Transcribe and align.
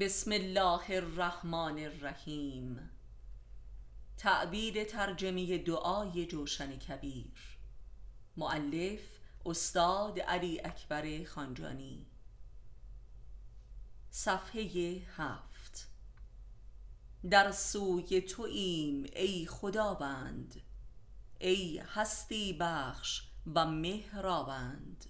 بسم 0.00 0.32
الله 0.32 0.90
الرحمن 0.90 1.78
الرحیم. 1.78 2.90
تعبیر 4.16 4.84
ترجمه 4.84 5.58
دعای 5.58 6.26
جوشن 6.26 6.78
کبیر. 6.78 7.58
معلف 8.36 9.00
استاد 9.46 10.20
علی 10.20 10.60
اکبر 10.60 11.24
خانجانی. 11.24 12.06
صفحه 14.10 15.02
هفت. 15.16 15.88
در 17.30 17.52
سوی 17.52 18.20
توییم 18.20 19.06
ای 19.16 19.46
خداوند 19.46 20.60
ای 21.38 21.78
هستی 21.78 22.52
بخش 22.52 23.22
و 23.54 23.66
مهرابند. 23.66 25.04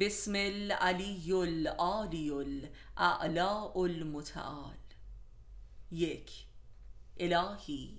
بسم 0.00 0.32
العلی 0.34 1.32
العالی 1.32 2.30
الاعلی 2.30 3.38
المتعال. 3.76 4.76
یک 5.90 6.46
الهی 7.16 7.98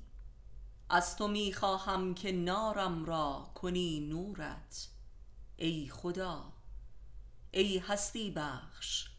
از 0.89 1.15
تو 1.15 1.27
می 1.27 1.53
خواهم 1.53 2.13
که 2.13 2.31
نارم 2.31 3.05
را 3.05 3.51
کنی 3.55 3.99
نورت. 3.99 4.89
ای 5.57 5.89
خدا 5.89 6.53
ای 7.51 7.77
هستی 7.77 8.31
بخش 8.31 9.09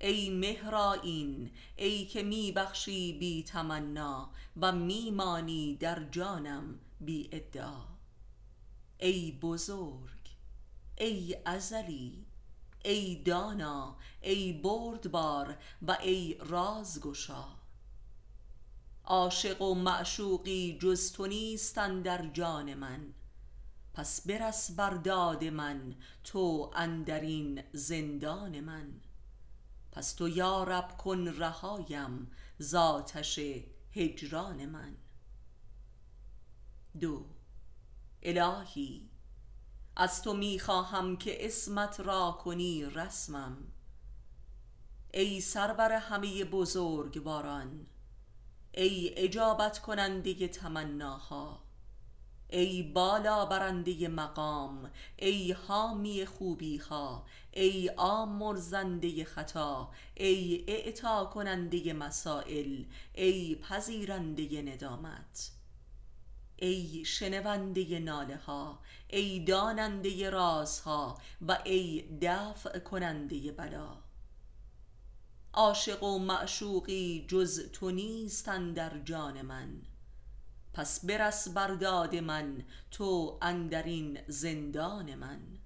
ای 0.00 0.30
مهرائین 0.30 1.50
ای 1.76 2.06
که 2.06 2.22
می 2.22 2.52
بخشی 2.52 3.12
بی 3.12 3.42
تمنا 3.42 4.30
و 4.56 4.72
می 4.72 5.10
مانی 5.10 5.76
در 5.76 6.04
جانم 6.04 6.80
بی 7.00 7.28
ادعا. 7.32 7.84
ای 8.98 9.32
بزرگ 9.32 10.17
ای 11.00 11.36
ازلی 11.44 12.26
ای 12.84 13.22
دانا 13.22 13.96
ای 14.20 14.52
بردبار 14.52 15.56
و 15.82 15.98
ای 16.02 16.36
رازگشا. 16.40 17.44
عاشق 19.04 19.62
و 19.62 19.74
معشوقی 19.74 20.78
جز 20.80 21.12
تو 21.12 21.26
نیست 21.26 21.78
اندر 21.78 22.26
جان 22.26 22.74
من. 22.74 23.14
پس 23.94 24.26
برس 24.26 24.70
بر 24.70 24.90
داد 24.90 25.44
من 25.44 25.94
تو 26.24 26.70
اندرین 26.74 27.62
زندان 27.72 28.60
من. 28.60 29.00
پس 29.92 30.12
تو 30.12 30.28
یارب 30.28 30.96
کن 30.96 31.28
رهایم 31.28 32.30
ز 32.58 32.74
آتش 32.74 33.40
هجران 33.92 34.66
من. 34.66 34.96
دو 37.00 37.26
الهی 38.22 39.10
از 40.00 40.22
تو 40.22 40.34
می 40.34 40.58
خواهم 40.58 41.16
که 41.16 41.46
اسمت 41.46 42.00
را 42.00 42.38
کنی 42.44 42.84
رسمم. 42.84 43.56
ای 45.14 45.40
سرور 45.40 45.92
همه 45.92 46.44
بزرگواران 46.44 47.86
ای 48.74 49.14
اجابت 49.16 49.78
کننده 49.78 50.48
تمناها 50.48 51.62
ای 52.50 52.82
بالا 52.82 53.46
برنده 53.46 54.08
مقام 54.08 54.90
ای 55.16 55.52
حامی 55.52 56.26
خوبی 56.26 56.76
ها 56.76 57.26
ای 57.50 57.90
آمرزنده 57.96 59.24
خطا 59.24 59.90
ای 60.14 60.64
اعطا 60.68 61.24
کننده 61.24 61.92
مسایل 61.92 62.86
ای 63.14 63.54
پذیرنده 63.54 64.62
ندامت. 64.62 65.57
ای 66.60 67.04
شنونده 67.04 67.98
ناله 67.98 68.36
ها 68.36 68.80
ای 69.08 69.44
داننده 69.44 70.30
رازها 70.30 71.18
و 71.48 71.58
ای 71.64 72.18
دفع 72.22 72.78
کننده 72.78 73.52
بلا. 73.52 74.02
عاشق 75.52 76.02
و 76.02 76.18
معشوقی 76.18 77.26
جز 77.28 77.70
تو 77.72 77.90
نیست 77.90 78.48
اندر 78.48 78.98
جان 78.98 79.42
من. 79.42 79.82
پس 80.72 81.06
برس 81.06 81.48
بر 81.48 81.74
داد 81.74 82.16
من 82.16 82.64
تو 82.90 83.38
اندرین 83.42 84.18
زندان 84.28 85.14
من. 85.14 85.58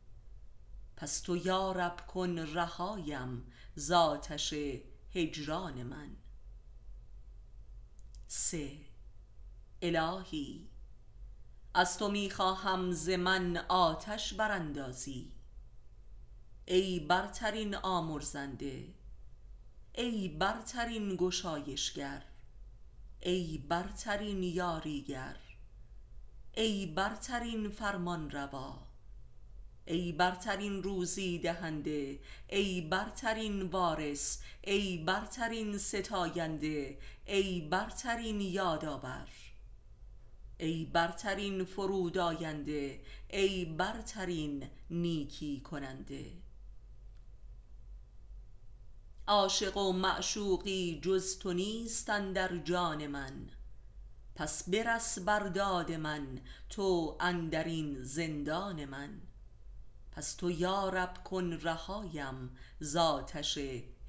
پس 0.96 1.20
تو 1.20 1.36
یارب 1.36 2.06
کن 2.06 2.38
رهایم 2.38 3.52
ز 3.74 3.90
آتش 3.90 4.54
هجران 5.14 5.82
من. 5.82 6.16
سه. 8.28 8.78
الهی 9.82 10.68
از 11.74 11.98
تو 11.98 12.10
می 12.10 12.30
خواهم 12.30 12.92
ز 12.92 13.08
من 13.08 13.56
آتش 13.56 14.34
براندازی. 14.34 15.32
ای 16.64 17.00
برترین 17.00 17.74
آمرزنده 17.74 18.88
ای 19.94 20.28
برترین 20.28 21.16
گشایشگر 21.16 22.22
ای 23.20 23.58
برترین 23.68 24.42
یاریگر 24.42 25.36
ای 26.54 26.86
برترین 26.86 27.70
فرمانروا 27.70 28.86
ای 29.84 30.12
برترین 30.12 30.82
روزی 30.82 31.38
دهنده 31.38 32.20
ای 32.48 32.80
برترین 32.80 33.62
وارث 33.62 34.38
ای 34.60 34.98
برترین 34.98 35.78
ستاینده 35.78 36.98
ای 37.26 37.60
برترین 37.60 38.40
یادآور. 38.40 39.51
ای 40.62 40.84
برترین 40.84 41.64
فرودآینده 41.64 43.00
ای 43.30 43.64
برترین 43.64 44.70
نیکی 44.90 45.60
کننده. 45.60 46.32
عاشق 49.26 49.76
و 49.76 49.92
معشوقی 49.92 51.00
جز 51.02 51.38
تو 51.38 51.52
نیست 51.52 52.10
اندر 52.10 52.56
جان 52.56 53.06
من. 53.06 53.50
پس 54.34 54.68
برس 54.68 55.18
بر 55.18 55.48
داد 55.48 55.92
من 55.92 56.40
تو 56.68 57.16
اندرین 57.20 58.02
زندان 58.02 58.84
من. 58.84 59.20
پس 60.12 60.34
تو 60.34 60.50
یارب 60.50 61.24
کن 61.24 61.52
رهایم 61.52 62.56
ز 62.80 62.96
آتش 62.96 63.58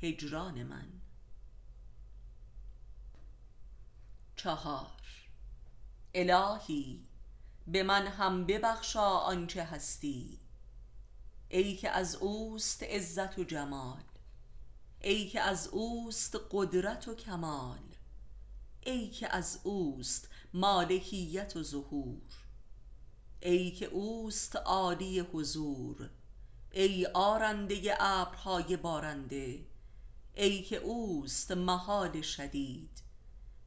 هجران 0.02 0.64
من. 0.64 0.88
چهار 4.36 5.03
الهی 6.14 7.06
به 7.68 7.84
من 7.84 8.08
هم 8.08 8.46
ببخشا 8.46 9.10
آنچه 9.10 9.64
هستی. 9.64 10.40
ای 11.50 11.76
که 11.76 11.90
از 11.90 12.16
اوست 12.16 12.84
عزت 12.84 13.40
و 13.40 13.44
جمال 13.44 14.04
ای 15.02 15.28
که 15.28 15.42
از 15.42 15.68
اوست 15.68 16.38
قدرت 16.52 17.08
و 17.08 17.16
کمال 17.16 17.80
ای 18.86 19.10
که 19.10 19.36
از 19.36 19.60
اوست 19.64 20.30
مالکیت 20.54 21.56
و 21.56 21.64
ظهور 21.64 22.22
ای 23.42 23.72
که 23.72 23.86
اوست 23.86 24.56
عالی 24.56 25.20
حضور 25.20 26.10
ای 26.72 27.06
آرنده 27.06 27.96
ابرهای 28.00 28.78
بارنده 28.78 29.66
ای 30.34 30.62
که 30.62 30.78
اوست 30.78 31.52
محال 31.52 32.22
شدید. 32.22 33.03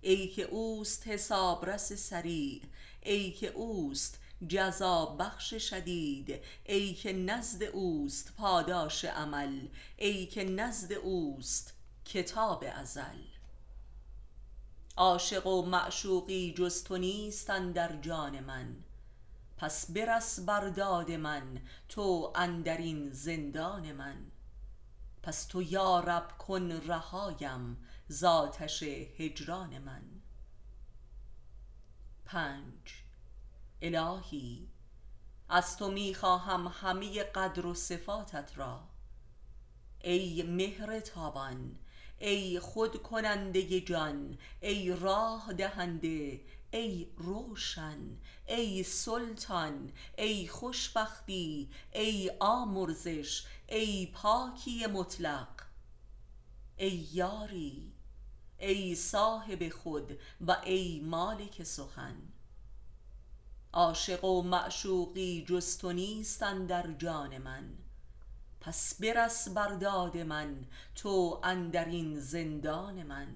ای 0.07 0.29
که 0.29 0.43
اوست 0.43 1.09
حسابرس 1.09 1.93
سریع 1.93 2.63
ای 3.03 3.33
که 3.33 3.47
اوست 3.47 4.19
جزا 4.49 5.07
بخش 5.07 5.55
شدید 5.55 6.41
ای 6.65 6.95
که 6.95 7.13
نزد 7.13 7.63
اوست 7.63 8.33
پاداش 8.37 9.05
عمل 9.05 9.69
ای 9.97 10.27
که 10.27 10.45
نزد 10.45 10.93
اوست 10.93 11.75
کتاب 12.05 12.65
ازل. 12.75 13.23
عاشق 14.97 15.47
و 15.47 15.67
معشوقی 15.67 16.55
جز 16.55 16.85
تو 16.85 16.97
نیست 16.97 17.51
اندر 17.51 17.97
جان 17.97 18.41
من 18.41 18.77
پس 19.57 19.91
برس 19.91 20.41
بر 20.41 20.69
داد 20.69 21.11
من 21.11 21.61
تو 21.89 22.33
اندرین 22.35 23.11
زندان 23.13 23.93
من. 23.93 24.17
پس 25.23 25.45
تو 25.45 25.63
یارب 25.63 26.39
کن 26.39 26.73
رهایم 26.73 27.77
ز 28.09 28.25
آتش 28.25 28.83
هجران 28.83 29.79
من. 29.79 30.03
پنج. 32.25 33.03
الهی 33.83 34.69
از 35.49 35.77
تو 35.77 35.91
می 35.91 36.15
خواهم 36.15 36.67
همه 36.67 37.23
قدر 37.23 37.67
و 37.67 37.75
صفاتت 37.75 38.59
را. 38.59 38.89
ای 40.01 40.43
مهر 40.43 41.01
تابان 41.01 41.79
ای 42.19 42.61
خود 42.61 43.03
کننده 43.03 43.81
جان 43.81 44.39
ای 44.61 44.97
راه 45.01 45.53
دهنده 45.53 46.41
ای 46.71 47.09
روشن 47.17 48.19
ای 48.47 48.83
سلطان 48.83 49.93
ای 50.19 50.49
خوشبختی 50.49 51.71
ای 51.93 52.31
آمرزش 52.41 53.47
ای 53.69 54.07
پاکی 54.07 54.87
مطلق. 54.87 55.49
ای 56.77 57.09
یاری 57.13 57.96
ای 58.59 58.95
صاحب 58.95 59.69
خود 59.69 60.19
و 60.47 60.57
ای 60.65 61.01
مالک 61.01 61.63
سخن. 61.63 62.17
عاشق 63.73 64.25
و 64.25 64.43
معشوقی 64.43 65.45
جز 65.49 65.79
تو 65.79 65.93
نیست 65.93 66.43
اندر 66.43 66.93
جان 66.93 67.39
من. 67.39 67.79
پس 68.61 69.01
برس 69.01 69.49
بر 69.49 70.25
من 70.25 70.67
تو 70.95 71.41
اندرین 71.45 72.21
زندان 72.21 73.03
من. 73.03 73.35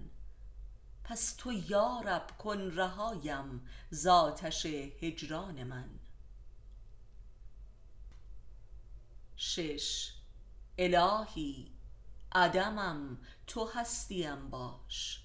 پس 1.05 1.35
تو 1.39 1.53
یارب 1.53 2.27
کن 2.39 2.59
رهایم 2.59 3.67
زاتش 3.91 4.67
هجران 5.01 5.65
من. 5.65 5.89
شش. 9.37 10.13
الهی 10.79 11.71
عدمم 12.33 13.19
تو 13.50 13.64
هستیم 13.64 14.50
باش. 14.50 15.20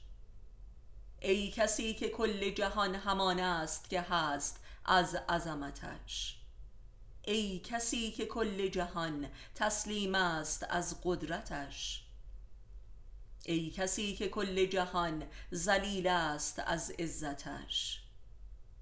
ای 1.22 1.52
کسی 1.52 1.94
که 1.94 2.10
کل 2.10 2.50
جهان 2.50 2.96
همان 2.96 3.40
است 3.40 3.90
که 3.90 4.02
هست 4.02 4.60
از 4.86 5.16
عظمتش. 5.16 6.38
ای 7.22 7.60
کسی 7.60 8.12
که 8.12 8.26
کل 8.26 8.68
جهان 8.68 9.30
تسلیم 9.56 10.16
است 10.16 10.66
از 10.70 10.96
قدرتش. 11.04 12.04
ای 13.46 13.70
کسی 13.70 14.16
که 14.16 14.30
کل 14.30 14.66
جهان 14.66 15.28
ذلیل 15.54 16.08
است 16.08 16.60
از 16.60 16.92
عزتش. 16.92 18.02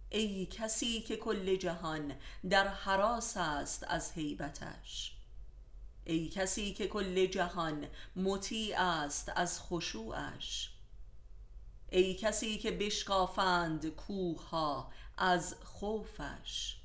ای 0.10 0.46
کسی 0.46 1.02
که 1.02 1.18
کل 1.18 1.56
جهان 1.56 2.16
در 2.50 2.68
حراس 2.68 3.38
است 3.38 3.84
از 3.88 4.12
هیبتش. 4.12 5.13
ای 6.06 6.30
کسی 6.30 6.74
که 6.74 6.88
کل 6.88 7.26
جهان 7.26 7.88
مطیع 8.16 8.82
است 8.82 9.32
از 9.36 9.62
خشوعش. 9.62 10.70
ای 11.92 12.16
کسی 12.16 12.58
که 12.58 12.72
بشکافند 12.72 13.90
کوه 13.90 14.50
ها 14.50 14.92
از 15.18 15.56
خوفش. 15.64 16.78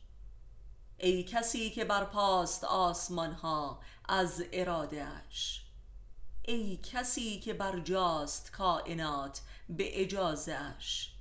ای 0.99 1.23
کسی 1.23 1.71
که 1.71 1.85
برپاست 1.85 2.65
آسمان 2.65 3.33
ها 3.33 3.81
از 4.09 4.45
ارادهش 4.53 5.65
ای 6.43 6.77
کسی 6.77 7.41
که 7.41 7.55
برجاست 7.55 8.53
کائنات 8.53 9.41
به 9.69 10.03
اجازهش 10.03 11.13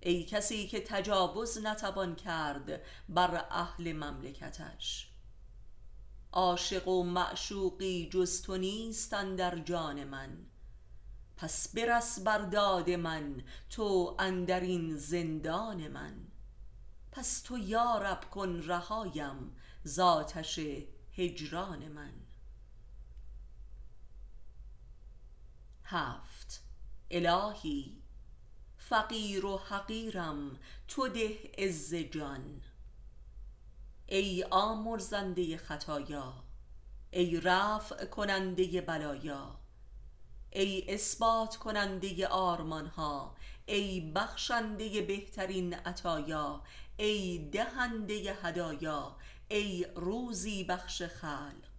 ای 0.00 0.24
کسی 0.24 0.68
که 0.68 0.80
تجاوز 0.80 1.58
نتوان 1.58 2.16
کرد 2.16 2.82
بر 3.08 3.44
اهل 3.50 3.92
مملکتش. 3.92 5.09
عاشق 6.32 6.88
و 6.88 7.02
معشوقی 7.04 8.08
جز 8.12 8.42
تو 8.42 8.56
نیستن 8.56 9.36
در 9.36 9.58
جان 9.58 10.04
من. 10.04 10.46
پس 11.36 11.74
برس 11.74 12.20
بر 12.20 12.38
داد 12.38 12.90
من 12.90 13.42
تو 13.70 14.16
اندرین 14.18 14.96
زندان 14.96 15.88
من. 15.88 16.26
پس 17.12 17.40
تو 17.40 17.58
یارب 17.58 18.30
کن 18.30 18.62
رهایم 18.62 19.56
ذاتش 19.86 20.60
هجران 21.16 21.88
من. 21.88 22.12
هفت. 25.84 26.62
الهی 27.10 28.02
فقیر 28.78 29.46
و 29.46 29.56
حقیرم 29.56 30.58
تو 30.88 31.08
ده 31.08 31.38
عز 31.58 31.94
جان. 31.94 32.62
ای 34.12 34.44
آمرزنده 34.50 35.56
خطایا 35.56 36.44
ای 37.10 37.40
رفع 37.40 38.04
کننده 38.04 38.80
بلایا 38.80 39.58
ای 40.50 40.94
اثبات 40.94 41.56
کننده 41.56 42.26
آرمان 42.26 42.86
ها 42.86 43.36
ای 43.66 44.00
بخشنده 44.00 45.02
بهترین 45.02 45.74
عطایا 45.74 46.62
ای 46.96 47.50
دهنده 47.52 48.14
هدایا 48.42 49.16
ای 49.48 49.86
روزی 49.96 50.64
بخش 50.64 51.02
خلق 51.02 51.70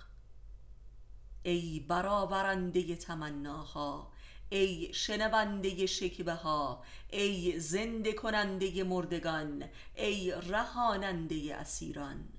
ای 1.43 1.79
برآورنده 1.79 2.95
تمناها 2.95 4.11
ای 4.53 4.93
شنونده 4.93 5.85
شکبه 5.85 6.33
ها 6.33 6.83
ای 7.09 7.59
زنده 7.59 8.13
کننده 8.13 8.83
مردگان 8.83 9.69
ای 9.95 10.31
رهاننده 10.31 11.55
اسیران. 11.55 12.29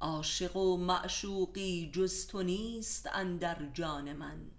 عاشق 0.00 0.56
و 0.56 0.76
معشوقی 0.76 1.90
جز 1.94 2.26
تو 2.26 2.42
نیست 2.42 3.06
اندر 3.12 3.66
جان 3.74 4.12
من. 4.12 4.50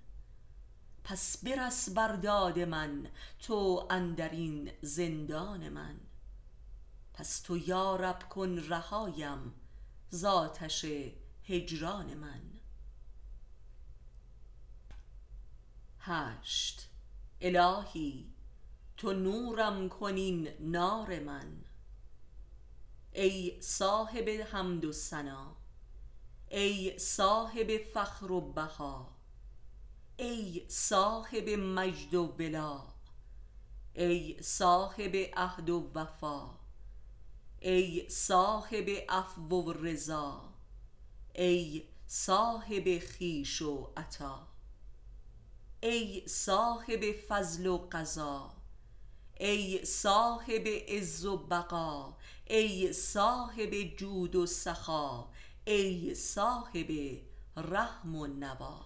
پس 1.03 1.43
برس 1.43 1.89
بر 1.89 2.15
داد 2.15 2.59
من 2.59 3.07
تو 3.39 3.87
اندرین 3.89 4.71
زندان 4.81 5.69
من. 5.69 5.99
پس 7.13 7.39
تو 7.41 7.57
یارب 7.57 8.29
کن 8.29 8.57
رهایم 8.57 9.53
ذاتش 10.13 10.85
هجران 11.43 12.13
من. 12.13 12.58
هشت 16.09 16.89
الهی 17.41 18.25
تو 18.97 19.13
نورم 19.13 19.89
کنین 19.89 20.49
نار 20.59 21.19
من. 21.19 21.65
ای 23.13 23.61
صاحب 23.61 24.29
حمد 24.29 24.85
و 24.85 24.91
ثنا 24.91 25.55
ای 26.49 26.99
صاحب 26.99 27.77
فخر 27.93 28.31
و 28.31 28.41
بها 28.41 29.15
ای 30.17 30.65
صاحب 30.67 31.49
مجد 31.49 32.15
و 32.15 32.35
ولا 32.39 32.83
ای 33.93 34.37
صاحب 34.41 35.15
عهد 35.33 35.69
و 35.69 35.91
وفا 35.95 36.49
ای 37.59 38.09
صاحب 38.09 38.89
عفو 39.09 39.55
و 39.55 39.73
رضا 39.73 40.53
ای 41.35 41.83
صاحب 42.07 42.99
خویش 42.99 43.61
و 43.61 43.93
عطا. 43.97 44.48
ای 45.81 46.27
صاحب 46.27 47.11
فضل 47.27 47.67
و 47.67 47.77
قضا 47.91 48.53
ای 49.39 49.85
صاحب 49.85 50.67
عز 50.67 51.25
و 51.25 51.37
بقا 51.37 52.17
ای 52.45 52.93
صاحب 52.93 53.73
جود 53.97 54.35
و 54.35 54.45
سخا 54.45 55.29
ای 55.65 56.15
صاحب 56.15 57.19
رحم 57.57 58.15
و 58.15 58.27
نوا. 58.27 58.85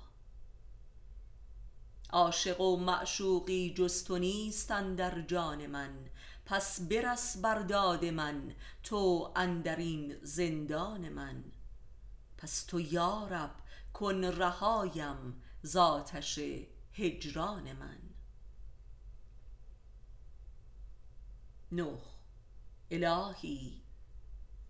عاشق 2.10 2.62
و 2.62 2.78
معشوقی 2.78 3.74
جز 3.74 4.04
تو 4.04 4.18
نیست 4.18 4.70
در 4.70 5.22
جان 5.22 5.68
من 5.68 6.10
پس 6.46 6.82
برس 6.82 7.38
بر 7.38 7.60
داد 7.60 8.06
من 8.06 8.56
تو 8.84 9.34
اندرین 9.36 10.16
زندان 10.22 11.10
من. 11.10 11.44
پس 12.38 12.64
تو 12.64 12.80
یارب 12.80 13.56
کن 13.94 14.24
رهایم 14.24 15.44
ذاتش 15.66 16.40
هجران 16.94 17.74
من. 17.74 17.98
نه 21.72 21.98
الهی 22.92 23.82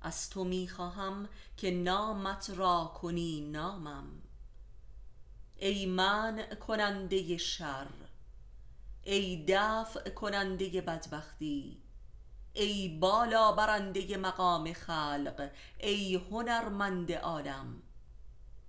از 0.01 0.30
تو 0.30 0.44
می 0.44 0.68
خواهم 0.68 1.30
که 1.58 1.72
نامت 1.72 2.50
را 2.50 2.94
کنی 3.01 3.42
نامم. 3.42 4.22
ای 5.56 5.86
منع 5.86 6.56
کننده 6.56 7.38
شر 7.38 7.88
ای 9.03 9.46
دفع 9.48 10.10
کننده 10.10 10.82
بدبختی 10.82 11.82
ای 12.53 12.98
بالا 13.00 13.51
برنده 13.51 14.18
مقام 14.18 14.74
خلق 14.74 15.51
ای 15.80 16.15
هنرمند 16.15 17.12
عالم 17.12 17.82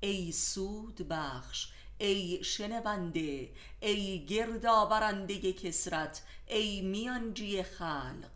ای 0.01 0.33
سود 0.33 1.09
بخش 1.09 1.73
ای 1.99 2.45
شنونده 2.45 3.53
ای 3.81 4.27
گرد 4.27 4.67
آورنده 4.67 5.53
کسرت 5.53 6.23
ای 6.47 6.81
میانجی 6.81 7.63
خلق. 7.63 8.31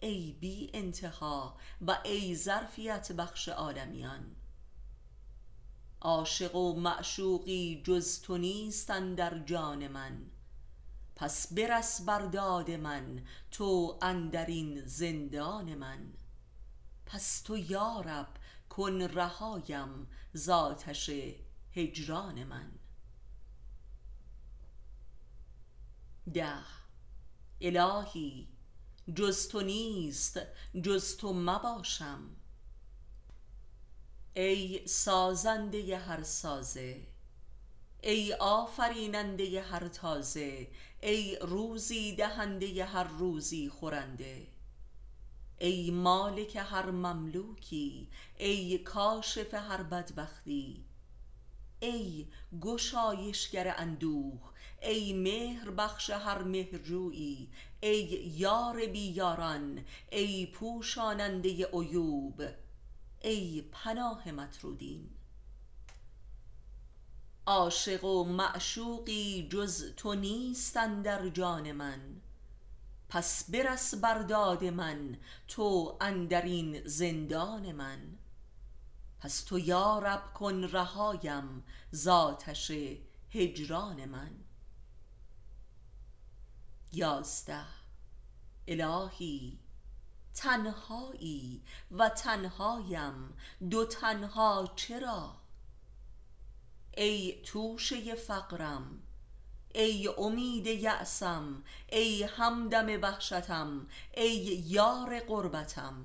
ای 0.00 0.36
بی 0.40 0.70
انتها 0.74 1.56
و 1.86 1.98
ای 2.04 2.36
ظرفیت 2.36 3.12
بخش 3.12 3.48
عالمیان. 3.48 4.36
عاشق 6.00 6.54
و 6.54 6.80
معشوقی 6.80 7.82
جز 7.84 8.20
تو 8.20 8.38
نیستن 8.38 9.14
در 9.14 9.38
جان 9.38 9.88
من. 9.88 10.30
پس 11.16 11.52
برس 11.52 12.02
بر 12.02 12.26
داد 12.26 12.70
من 12.70 13.24
تو 13.50 13.98
اندرین 14.02 14.80
زندان 14.86 15.74
من. 15.74 16.12
پس 17.06 17.40
تو 17.42 17.56
یارب 17.56 18.28
کن 18.68 19.02
رهایم 19.02 20.08
ذاتش 20.36 21.10
هجران 21.78 22.44
من. 22.44 22.72
ده. 26.34 26.64
الهی 27.60 28.48
جز 29.14 29.48
تو 29.48 29.60
نیست 29.60 30.40
جز 30.82 31.16
تو 31.16 31.32
مباشم. 31.32 32.30
ای 34.34 34.86
سازنده 34.86 35.98
هر 35.98 36.22
سازه 36.22 37.06
ای 38.02 38.34
آفریننده 38.34 39.62
هر 39.62 39.88
تازه 39.88 40.68
ای 41.02 41.38
روزی 41.42 42.16
دهنده 42.16 42.84
هر 42.84 43.04
روزی 43.04 43.68
خورنده. 43.68 44.46
ای 45.58 45.90
مالک 45.90 46.56
هر 46.56 46.90
مملوکی 46.90 48.08
ای 48.38 48.78
کاشف 48.78 49.54
هر 49.54 49.82
بدبختی 49.82 50.87
ای 51.80 52.26
گشایشگر 52.60 53.74
اندوه 53.78 54.40
ای 54.82 55.12
مهر 55.12 55.70
بخش 55.70 56.10
هر 56.10 56.42
مهرجویی 56.42 57.50
ای 57.80 58.04
یار 58.36 58.86
بی 58.86 59.06
یاران 59.08 59.84
ای 60.10 60.46
پوشاننده 60.46 61.66
عیوب 61.72 62.42
ای 63.20 63.64
پناه 63.72 64.30
مطرودین. 64.30 65.10
عاشق 67.46 68.04
و 68.04 68.24
معشوقی 68.24 69.48
جز 69.52 69.94
تو 69.96 70.14
نیست 70.14 70.76
اندر 70.76 71.28
جان 71.28 71.72
من 71.72 72.00
پس 73.08 73.50
برس 73.50 73.94
بر 73.94 74.18
داد 74.18 74.64
من 74.64 75.16
تو 75.48 75.98
اندرین 76.00 76.86
زندان 76.86 77.72
من. 77.72 78.17
پس 79.20 79.44
تو 79.44 79.58
یارب 79.58 80.32
کن 80.34 80.64
رهایم 80.64 81.64
ز 81.90 82.08
آتش 82.08 82.72
هجران 83.30 84.04
من. 84.04 84.30
یازده. 86.92 87.64
الهی 88.68 89.58
تنهایی 90.34 91.62
و 91.90 92.08
تنهایم 92.08 93.36
دو 93.70 93.84
تنها 93.84 94.72
چرا؟ 94.76 95.36
ای 96.96 97.42
توشه 97.42 98.14
فقرم 98.14 99.02
ای 99.74 100.08
امید 100.18 100.66
یأسم 100.66 101.62
ای 101.88 102.22
همدم 102.22 103.02
وحشتم 103.02 103.86
ای 104.14 104.36
یار 104.66 105.20
غربتم 105.20 106.04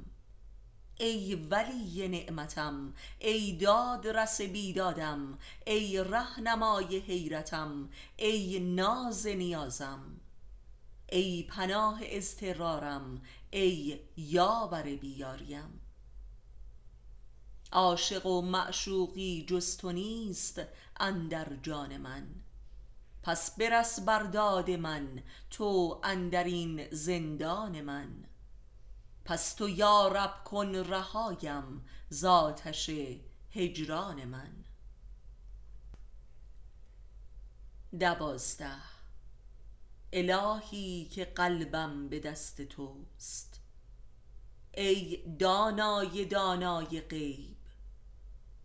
ای 0.97 1.35
ولی 1.35 2.07
نعمتم 2.07 2.93
ای 3.19 3.57
دادرس 3.57 4.41
بیدادم 4.41 5.37
ای 5.67 6.03
رهنمای 6.03 6.99
حیرتم 6.99 7.89
ای 8.17 8.59
ناز 8.59 9.27
نیازم 9.27 10.19
ای 11.09 11.43
پناه 11.43 11.99
اضطرارم 12.03 13.21
ای 13.51 13.99
یاور 14.17 14.83
بیاریم. 14.95 15.79
عاشق 17.71 18.25
و 18.25 18.41
معشوقی 18.41 19.45
جز 19.47 19.77
تو 19.77 19.91
نیست 19.91 20.61
اندر 20.99 21.55
جان 21.63 21.97
من. 21.97 22.27
پس 23.23 23.55
برس 23.57 23.99
بر 23.99 24.23
داد 24.23 24.71
من 24.71 25.23
تو 25.49 26.01
اندرین 26.03 26.87
زندان 26.91 27.81
من. 27.81 28.25
پس 29.25 29.53
تو 29.53 29.69
یارب 29.69 30.43
کن 30.43 30.75
رهایم 30.75 31.85
ز 32.09 32.25
آتش 32.25 32.89
هجران 33.51 34.25
من. 34.25 34.63
دوازده. 37.99 38.81
الهی 40.13 41.05
که 41.05 41.25
قلبم 41.25 42.09
به 42.09 42.19
دست 42.19 42.61
توست. 42.61 43.59
ای 44.73 45.23
دانای 45.39 46.25
دانای 46.25 47.01
غیب. 47.01 47.57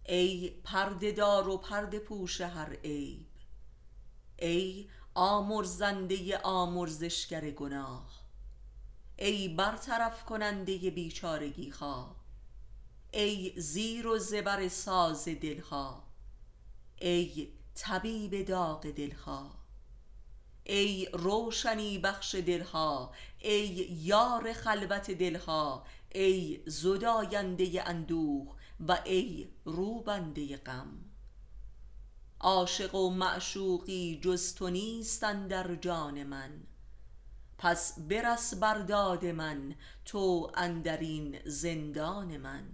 ای 0.04 0.50
پرده 0.64 1.12
دار 1.12 1.48
و 1.48 1.56
پرده 1.56 1.98
پوش 1.98 2.40
هر 2.40 2.72
عیب. 2.72 3.26
ای 4.38 4.88
آمرزنده 5.14 6.38
آمرزشگر 6.38 7.50
گناه. 7.50 8.17
ای 9.18 9.48
برطرف 9.48 10.24
کننده 10.24 10.90
بیچارگی 10.90 11.70
خواه 11.70 12.16
ای 13.12 13.52
زیر 13.56 14.06
و 14.06 14.18
زبر 14.18 14.68
ساز 14.68 15.28
دلها 15.28 16.02
ای 17.00 17.48
طبیب 17.74 18.46
داغ 18.46 18.90
دلها 18.90 19.58
ای 20.64 21.08
روشنی 21.12 21.98
بخش 21.98 22.34
دلها 22.34 23.12
ای 23.38 23.66
یار 24.02 24.52
خلوت 24.52 25.10
دلها 25.10 25.84
ای 26.08 26.62
زداینده 26.66 27.88
اندوه 27.88 28.54
و 28.88 28.98
ای 29.04 29.48
روبنده 29.64 30.56
غم. 30.56 31.04
عاشق 32.40 32.94
و 32.94 33.10
معشوقی 33.10 34.20
جز 34.22 34.54
تو 34.54 34.70
نیست 34.70 35.24
اندر 35.24 35.74
جان 35.74 36.22
من. 36.22 36.62
پس 37.58 37.98
برس 37.98 38.54
بر 38.54 38.78
داد 38.78 39.24
من 39.24 39.74
تو 40.04 40.52
اندرین 40.54 41.38
زندان 41.46 42.36
من. 42.36 42.68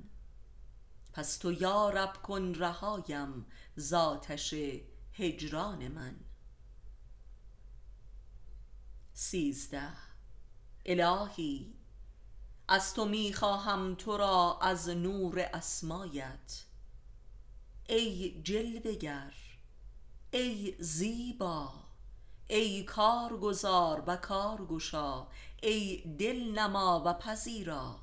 پس 1.13 1.37
تو 1.37 1.53
یارب 1.53 2.13
کن 2.23 2.55
رهایم 2.55 3.47
ز 3.77 3.93
آتش 3.93 4.55
هجران 5.13 5.89
من. 5.89 6.17
سیزده. 9.13 9.93
الهی 10.87 11.75
از 12.69 12.95
تو 12.95 13.05
می 13.05 13.33
خواهم 13.33 13.95
تو 13.95 14.17
را 14.17 14.59
از 14.63 14.89
نور 14.89 15.41
اسمایت. 15.55 16.65
ای 17.89 18.43
جلوه 18.43 18.95
گر 18.95 19.35
ای 20.31 20.77
زیبا 20.79 21.84
ای 22.49 22.83
کارگزار 22.83 24.03
و 24.07 24.17
کارگشا 24.17 25.27
ای 25.63 26.03
دلنما 26.19 27.03
و 27.07 27.15
پذیرا. 27.15 27.97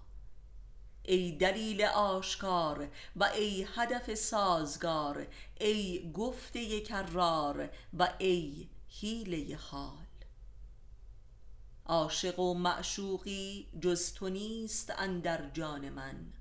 ای 1.03 1.31
دلیل 1.31 1.83
آشکار 1.83 2.87
و 3.15 3.23
ای 3.23 3.67
هدف 3.75 4.13
سازگار 4.13 5.27
ای 5.59 6.11
گفته 6.13 6.81
کرار 6.81 7.69
و 7.99 8.13
ای 8.19 8.69
حیله 8.89 9.55
حال. 9.55 9.97
عاشق 11.85 12.39
و 12.39 12.53
معشوقی 12.53 13.67
جز 13.81 14.13
تو 14.13 14.29
نیست 14.29 14.93
اندر 14.97 15.49
جان 15.49 15.89
من. 15.89 16.33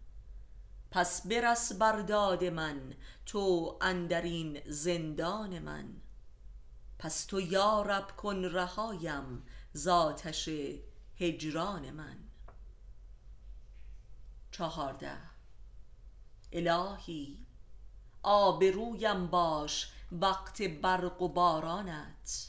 پس 0.90 1.26
برس 1.26 1.72
بر 1.72 2.00
داد 2.00 2.44
من 2.44 2.94
تو 3.26 3.78
اندرین 3.80 4.60
زندان 4.66 5.58
من. 5.58 6.02
پس 7.00 7.24
تو 7.24 7.40
یارب 7.40 8.16
کن 8.16 8.44
رهایم 8.44 9.42
ز 9.72 9.88
آتش 9.88 10.48
هجران 11.16 11.90
من. 11.90 12.16
چهارده. 14.50 15.16
الهی 16.52 17.38
آبرویم 18.22 19.26
باش 19.26 19.92
وقت 20.12 20.62
برق 20.62 21.22
و 21.22 21.28
بارانت. 21.28 22.46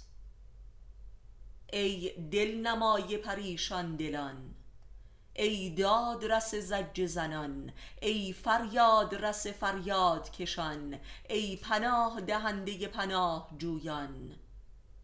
ای 1.73 2.13
دلنمای 2.31 3.17
پریشان 3.17 3.95
دلان 3.95 4.55
ای 5.33 5.69
دادرس 5.69 6.55
زجر 6.55 7.05
زنان 7.05 7.73
ای 8.01 8.33
فریادرس 8.33 9.47
فریاد 9.47 10.31
کشان 10.31 10.99
ای 11.29 11.55
پناه 11.55 12.21
دهنده 12.21 12.87
پناه 12.87 13.55
جویان 13.57 14.35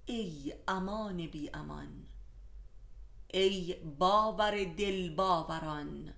ای 0.10 0.54
امان 0.68 1.28
بی 1.28 1.50
امان. 1.54 2.06
ای 3.34 3.76
باور 4.00 4.64
دل 4.64 5.16
باوران. 5.16 6.14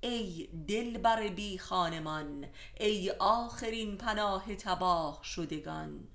ای 0.00 0.46
دلبر 0.68 1.28
بی 1.28 1.58
خانمان. 1.58 2.46
ای 2.80 3.10
آخرین 3.10 3.96
پناه 3.96 4.54
تباه 4.54 5.20
شدگان. 5.22 6.08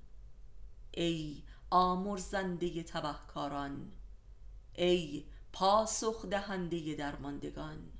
ای 0.91 1.43
آمرزنده 1.69 2.83
تبهکاران. 2.83 3.91
ای 4.75 5.25
پاسخ 5.53 6.25
دهنده 6.25 6.95
درماندگان. 6.95 7.91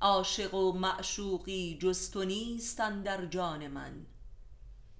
عاشق 0.00 0.54
و 0.54 0.72
معشوقی 0.72 1.78
جز 1.78 2.10
تو 2.10 2.24
نیست 2.24 2.80
اندر 2.80 3.26
جان 3.26 3.68
من. 3.68 4.06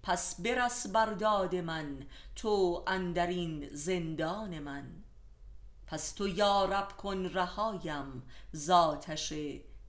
پس 0.03 0.41
برس 0.41 0.87
بر 0.87 1.13
داد 1.15 1.55
من 1.55 2.07
تو 2.37 2.85
اندرین 2.87 3.69
زندان 3.69 4.59
من. 4.59 5.03
پس 5.87 6.13
تو 6.13 6.29
یارب 6.29 6.97
کن 6.97 7.25
رهایم 7.25 8.23
ز 8.53 8.71
آتش 8.71 9.33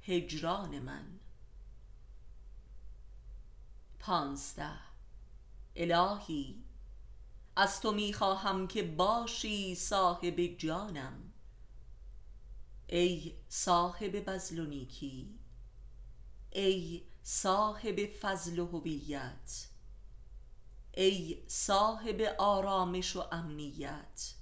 هجران 0.01 0.79
من. 0.79 1.20
پانزده. 4.00 4.79
الهی 5.75 6.63
از 7.55 7.82
تو 7.82 7.91
می 7.91 8.13
خواهم 8.13 8.67
که 8.67 8.84
باشی 8.84 9.75
صاحب 9.75 10.39
جانم. 10.39 11.34
ای 12.88 13.36
صاحب 13.50 14.29
بذل 14.29 14.60
و 14.60 14.65
نیکی 14.65 15.39
ای 16.51 17.03
صاحب 17.24 18.05
فضل 18.22 18.60
و 18.60 18.65
هویت. 18.65 19.73
ای 20.94 21.44
صاحب 21.48 22.22
آرامش 22.38 23.16
و 23.16 23.24
امنیت 23.32 24.34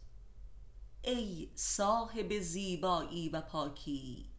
ای 1.04 1.52
صاحب 1.56 2.40
زیبایی 2.40 3.30
و 3.30 3.42
پاکی 3.42 4.30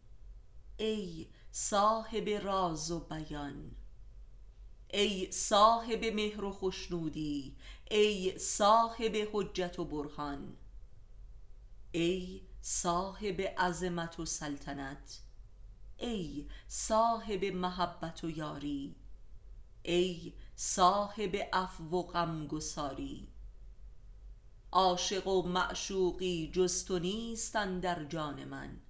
ای 0.76 1.26
صاحب 1.52 2.28
راز 2.28 2.90
و 2.90 3.00
بیان 3.00 3.76
ای 4.90 5.33
صاحب 5.33 6.04
مهر 6.04 6.45
و 6.45 6.52
خشنودی 6.52 7.57
ای 7.90 8.38
صاحب 8.38 9.28
حجت 9.33 9.78
و 9.78 9.85
برهان 9.85 10.57
ای 11.92 12.42
صاحب 12.61 13.40
عظمت 13.40 14.21
و 14.21 14.26
سلطنت 14.26 15.21
ای 15.99 16.49
صاحب 16.69 17.45
محبت 17.45 18.25
و 18.25 18.31
یاری. 18.31 19.01
ای 19.82 20.32
صاحب 20.56 21.36
عفو 21.52 21.84
و 21.84 22.02
غمگساری. 22.02 23.28
عاشق 24.72 25.26
و 25.26 25.42
معشوقی 25.42 26.50
جز 26.54 26.84
تو 26.84 26.98
نیست 26.98 27.54
در 27.54 28.04
جان 28.04 28.44
من. 28.44 28.80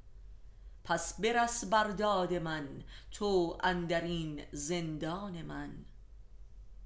پس 0.84 1.20
برس 1.20 1.64
بر 1.64 1.88
داد 1.88 2.34
من 2.34 2.84
تو 3.10 3.58
اندرین 3.62 4.42
زندان 4.52 5.42
من. 5.42 5.84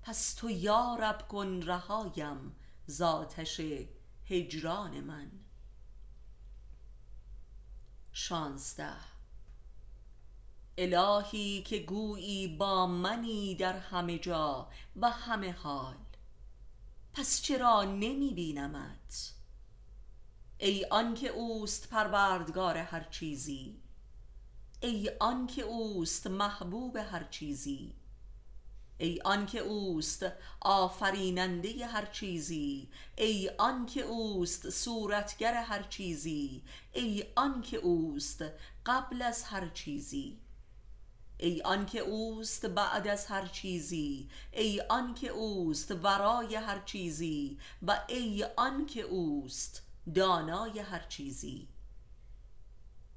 پس 0.03 0.35
تو 0.35 0.51
یارب 0.51 1.29
کن 1.29 1.63
رهایم 1.63 2.57
ز 2.87 3.03
آتش 3.03 3.61
هجران 4.25 5.01
من. 5.01 5.31
شانزده 8.13 9.16
الهی 10.79 11.63
که 11.63 11.79
گویی 11.79 12.49
با 12.49 12.87
منی 12.87 13.55
در 13.55 13.79
همه 13.79 14.19
جا 14.19 14.69
و 14.97 15.11
همه 15.11 15.53
حال. 15.53 15.97
پس 17.13 17.43
چرا 17.43 17.85
نمی 17.85 18.35
بینمت 18.35 19.33
ای 20.59 20.87
آنکه 20.91 21.29
اوست 21.29 21.89
پروردگار 21.89 22.77
هر 22.77 23.05
چیزی 23.11 23.81
ای 24.81 25.11
آنکه 25.21 25.63
اوست 25.63 26.27
محبوب 26.27 26.97
هر 26.97 27.25
چیزی 27.25 27.95
ای 28.99 29.21
آنکه 29.25 29.59
اوست 29.59 30.27
آفریننده 30.61 31.87
هر 31.87 32.07
چیزی 32.07 32.89
ای 33.17 33.51
آنکه 33.59 34.01
اوست 34.01 34.71
صورتگر 34.71 35.55
هر 35.55 35.83
چیزی 35.83 36.63
ای 36.93 37.25
آنکه 37.37 37.77
اوست 37.77 38.45
قبل 38.87 39.23
از 39.23 39.43
هر 39.45 39.69
چیزی. 39.69 40.39
ای 41.39 41.63
آنکه 41.63 41.99
اوست 41.99 42.67
بعد 42.67 43.09
از 43.09 43.27
هر 43.27 43.47
چیزی 43.47 44.29
ای 44.53 44.81
آنکه 44.81 45.29
اوست 45.29 45.91
ورای 45.91 46.55
هر 46.55 46.83
چیزی 46.85 47.59
و 47.83 48.01
ای 48.09 48.47
آنکه 48.57 49.01
اوست 49.01 49.83
دانای 50.15 50.79
هر 50.79 51.07
چیزی. 51.09 51.69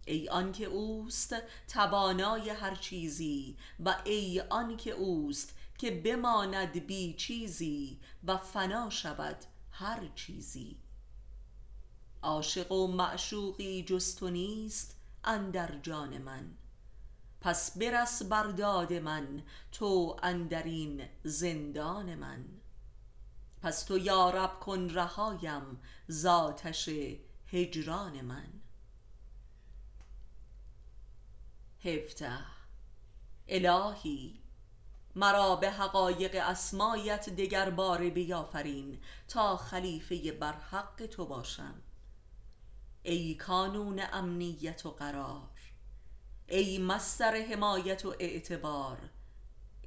ای 0.06 0.30
آنکه 0.30 0.66
اوست 0.66 1.36
توانای 1.68 2.50
هر 2.50 2.76
چیزی 2.76 3.58
و 3.86 3.96
ای 4.06 4.42
آنکه 4.50 4.92
اوست 4.92 5.54
که 5.78 5.92
بماند 5.92 6.86
بی 6.86 7.14
چیزی 7.14 8.00
و 8.24 8.38
فنا 8.38 8.90
شود 8.90 9.38
هر 9.72 10.12
چیزی. 10.16 10.78
عاشق 12.22 12.72
و 12.72 12.88
معشوقی 12.88 13.84
جز 13.84 14.16
تو 14.16 14.30
نیست 14.30 14.96
اندر 15.24 15.80
جان 15.80 16.18
من. 16.18 16.59
پس 17.42 17.78
برس 17.78 18.24
بر 18.24 18.44
داد 18.44 18.94
من 18.94 19.44
تو 19.72 20.18
اندرین 20.24 21.10
زندان 21.24 22.16
من. 22.16 22.46
پس 23.62 23.84
تو 23.84 23.98
یارب 23.98 24.60
کن 24.60 24.90
رهایم 24.90 25.82
ز 26.08 26.26
آتش 26.26 26.90
هجران 27.48 28.22
من. 28.22 28.48
هفده. 31.86 32.40
الهی 33.48 34.40
مرا 35.16 35.56
به 35.56 35.72
حقایق 35.72 36.36
اسمایت 36.36 37.30
دگر 37.30 37.70
باره 37.70 38.10
بیافرین 38.10 39.02
تا 39.28 39.58
خلیفه 39.58 40.32
بر 40.32 40.54
حق 40.54 41.06
تو 41.06 41.26
باشم. 41.26 41.82
ای 43.04 43.36
کانون 43.36 44.02
امنیت 44.14 44.86
و 44.86 44.92
قرار 44.92 45.50
ای 46.50 46.78
مصدر 46.78 47.36
حمایت 47.36 48.06
و 48.06 48.16
اعتبار 48.20 49.10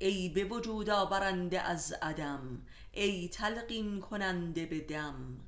ای 0.00 0.28
به 0.28 0.44
وجود 0.44 0.90
آورنده 0.90 1.60
از 1.60 1.94
عدم 2.02 2.62
ای 2.92 3.28
تلقین 3.28 4.00
کننده 4.00 4.66
به 4.66 4.80
دم. 4.80 5.40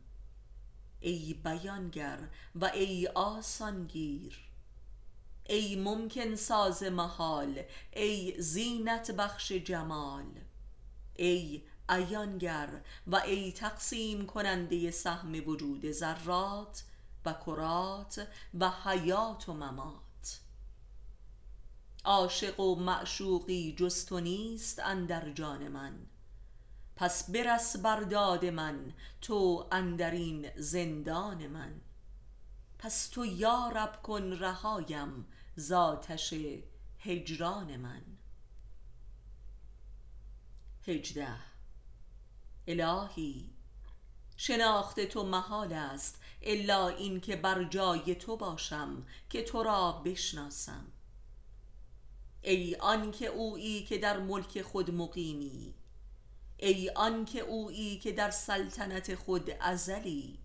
ای 1.00 1.34
بیانگر 1.44 2.18
و 2.54 2.64
ای 2.64 3.06
آسانگیر 3.06 4.38
ای 5.46 5.76
ممکن 5.76 6.34
ساز 6.34 6.82
محال 6.82 7.62
ای 7.92 8.34
زینت 8.38 9.10
بخش 9.10 9.52
جمال. 9.52 10.26
ای 11.16 11.62
عیانگر 11.88 12.68
و 13.06 13.16
ای 13.16 13.52
تقسیم 13.52 14.26
کننده 14.26 14.90
سهم 14.90 15.48
وجود 15.48 15.92
ذرات 15.92 16.84
و 17.24 17.32
کرات 17.32 18.28
و 18.60 18.70
حیات 18.84 19.48
و 19.48 19.52
ممات. 19.52 20.03
عاشق 22.04 22.60
و 22.60 22.74
معشوقی 22.74 23.74
جز 23.78 24.04
تو 24.04 24.20
نیست 24.20 24.78
اندر 24.78 25.30
جان 25.30 25.68
من. 25.68 26.06
پس 26.96 27.30
برس 27.30 27.76
بر 27.76 28.00
داد 28.00 28.44
من 28.44 28.92
تو 29.20 29.68
اندرین 29.72 30.50
زندان 30.56 31.46
من. 31.46 31.80
پس 32.78 33.08
تو 33.08 33.26
یارب 33.26 34.02
کن 34.02 34.32
رهایم 34.32 35.26
ز 35.56 35.72
آتش 35.72 36.34
هجران 36.98 37.76
من. 37.76 38.02
هجده. 40.86 41.36
الهی 42.66 43.50
شناخت 44.36 45.00
تو 45.00 45.24
محال 45.24 45.72
است 45.72 46.20
الا 46.42 46.88
این 46.88 47.20
که 47.20 47.36
بر 47.36 47.64
جای 47.64 48.14
تو 48.14 48.36
باشم 48.36 49.06
که 49.30 49.42
تو 49.42 49.62
را 49.62 49.92
بشناسم. 49.92 50.86
ای 52.46 52.76
آنکه 52.76 53.26
اویی 53.26 53.84
که 53.84 53.98
در 53.98 54.18
ملک 54.18 54.62
خود 54.62 54.90
مقیمی. 54.90 55.74
ای 56.56 56.90
آنکه 56.90 57.40
اویی 57.40 57.98
که 57.98 58.12
در 58.12 58.30
سلطنت 58.30 59.14
خود 59.14 59.50
ازلی. 59.60 60.38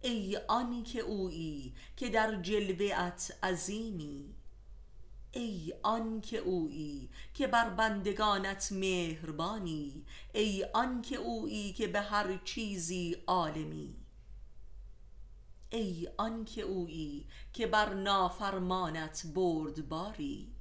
ای 0.00 0.36
آنکه 0.48 1.00
اویی 1.00 1.74
که 1.96 2.08
در 2.08 2.42
جلوه 2.42 2.94
ات 2.96 3.38
عظیمی. 3.42 4.34
ای 5.32 5.74
آنکه 5.82 6.38
اویی 6.38 7.10
که 7.34 7.46
بر 7.46 7.70
بندگانت 7.70 8.72
مهربانی. 8.72 10.04
ای 10.32 10.64
آنکه 10.74 11.16
اویی 11.16 11.72
که 11.72 11.86
به 11.86 12.00
هر 12.00 12.40
چیزی 12.44 13.16
عالمی. 13.26 13.96
ای 15.70 16.08
آنکه 16.16 16.62
اویی 16.62 17.26
که 17.52 17.66
بر 17.66 17.94
نافرمانت 17.94 19.26
بردباری. 19.34 20.57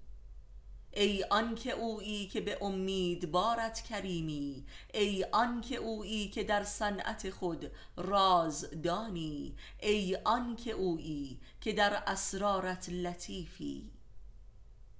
ای 0.99 1.23
آنکه 1.23 1.71
اویی 1.71 2.27
که 2.27 2.41
به 2.41 2.57
امیدوارت 2.61 3.83
کریمی 3.83 4.65
ای 4.93 5.23
آنکه 5.31 5.75
اویی 5.75 6.29
که 6.29 6.43
در 6.43 6.63
صنعت 6.63 7.29
خود 7.29 7.71
رازدانی 7.97 9.55
ای 9.81 10.17
آنکه 10.25 10.71
اویی 10.71 11.39
که 11.61 11.73
در 11.73 12.03
اسرارت 12.07 12.89
لطیفی 12.89 13.91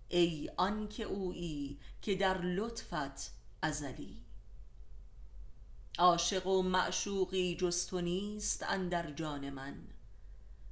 ای 0.07 0.49
آنکه 0.57 1.03
اویی 1.03 1.79
که 2.01 2.15
در 2.15 2.41
لطفت 2.41 3.33
ازلی. 3.61 4.17
عاشق 5.99 6.47
و 6.47 6.61
معشوقی 6.61 7.55
جز 7.55 7.85
تو 7.85 8.01
نیست 8.01 8.63
اندر 8.63 9.11
جان 9.11 9.49
من 9.49 9.87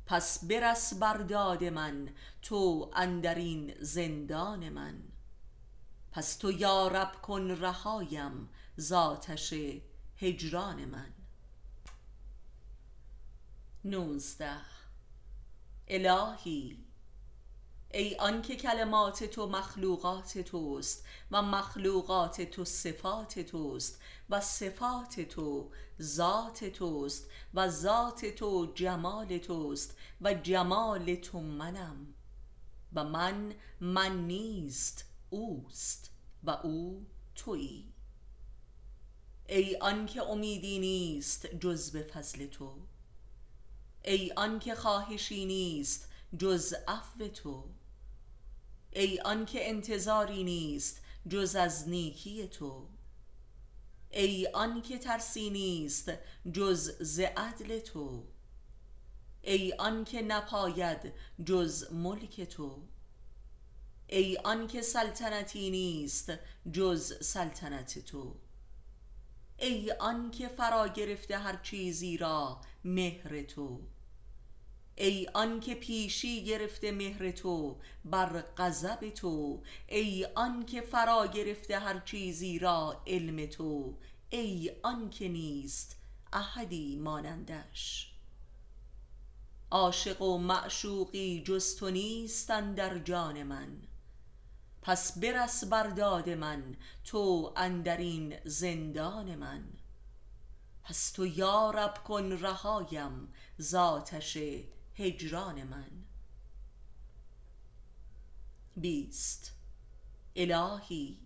پس 0.06 0.46
برس 0.46 0.94
بر 0.94 1.18
داد 1.18 1.64
من 1.64 2.10
تو 2.42 2.92
اندرین 2.96 3.74
زندان 3.80 4.70
من. 4.70 5.15
پس 6.16 6.36
تو 6.36 6.52
یارب 6.52 7.22
کن 7.22 7.52
رهایم 7.52 8.50
ز 8.76 8.92
آتش 8.92 9.54
هجران 10.18 10.86
من. 10.86 11.14
نوزده. 13.86 14.62
الهی 15.88 16.86
ای 17.94 18.16
آنکه 18.16 18.56
کلمات 18.56 19.24
تو 19.24 19.50
مخلوقات 19.50 20.38
توست 20.38 21.06
و 21.32 21.42
مخلوقات 21.42 22.42
تو 22.42 22.66
صفات 22.66 23.40
توست 23.40 24.02
و 24.30 24.42
صفات 24.42 25.22
تو 25.22 25.72
ذات 26.02 26.64
توست 26.66 27.30
و 27.54 27.70
ذات 27.70 28.26
تو 28.26 28.72
جمال 28.76 29.38
توست 29.38 29.98
و 30.22 30.34
جمال 30.34 31.16
تو 31.16 31.40
منم 31.40 32.14
و 32.94 33.04
من 33.04 33.54
من 33.82 34.26
نیست. 34.28 35.15
اوست 35.36 36.12
و 36.44 36.50
او 36.50 37.06
تویی. 37.36 37.94
ای 39.50 39.78
آنکه 39.78 40.24
امیدی 40.24 40.80
نیست 40.80 41.46
جز 41.56 41.92
به 41.92 42.04
فضل 42.04 42.48
تو. 42.48 42.88
ای 44.06 44.32
آن 44.32 44.60
که 44.60 44.76
خواهشی 44.76 45.46
نیست 45.46 46.10
جز 46.38 46.74
عفو 46.88 47.28
تو. 47.28 47.70
ای 48.92 49.20
آن 49.20 49.46
که 49.46 49.70
انتظاری 49.70 50.44
نیست 50.44 51.02
جز 51.30 51.56
از 51.56 51.90
نیکی 51.90 52.48
تو. 52.48 52.90
ای 54.10 54.48
آن 54.48 54.82
که 54.82 54.98
ترسی 54.98 55.50
نیست 55.50 56.12
جز 56.54 56.92
ز 57.02 57.20
عدل 57.20 57.80
تو. 57.80 58.28
ای 59.42 59.74
آن 59.74 60.04
که 60.04 60.22
نپاید 60.22 61.14
جز 61.46 61.92
ملک 61.92 62.42
تو. 62.42 62.88
ای 64.08 64.38
آن 64.38 64.68
که 64.68 64.82
سلطنتی 64.82 65.70
نیست 65.70 66.34
جز 66.72 67.26
سلطنت 67.26 68.00
تو. 68.00 68.36
ای 69.60 69.92
آن 69.92 70.32
که 70.32 70.48
فرا 70.48 70.88
گرفته 70.88 71.38
هر 71.38 71.60
چیزی 71.64 72.18
را 72.18 72.62
مهر 72.84 73.42
تو. 73.42 73.82
ای 74.96 75.28
آن 75.34 75.60
که 75.60 75.76
پیشی 75.76 76.44
گرفته 76.44 76.92
مهر 76.92 77.32
تو 77.32 77.78
بر 78.06 78.42
غضب 78.42 79.10
تو. 79.10 79.64
ای 79.88 80.26
آن 80.36 80.66
که 80.66 80.82
فرا 80.82 81.28
گرفته 81.28 81.80
هر 81.80 82.00
چیزی 82.00 82.60
را 82.60 83.04
علم 83.08 83.46
تو. 83.46 83.98
ای 84.30 84.72
آن 84.84 85.10
که 85.10 85.28
نیست 85.28 85.98
احدی 86.34 86.96
مانندش. 86.96 88.12
عاشق 89.72 90.22
و 90.22 90.38
معشوقی 90.38 91.44
جز 91.44 91.76
تو 91.76 91.90
نیست 91.90 92.50
در 92.50 93.00
جان 93.00 93.44
من. 93.44 93.82
پس 94.86 95.20
برس 95.20 95.64
بر 95.64 95.88
داد 95.88 96.30
من 96.30 96.76
تو 97.04 97.54
اندرین 97.56 98.36
زندان 98.46 99.36
من. 99.36 99.64
پس 100.84 101.12
تو 101.12 101.26
یارب 101.26 102.04
کن 102.04 102.32
رهایم 102.32 103.34
ز 103.58 103.76
آتش 103.76 104.38
هجران 104.96 105.64
من. 105.64 105.92
بیست 108.78 109.54
الهی 110.36 111.18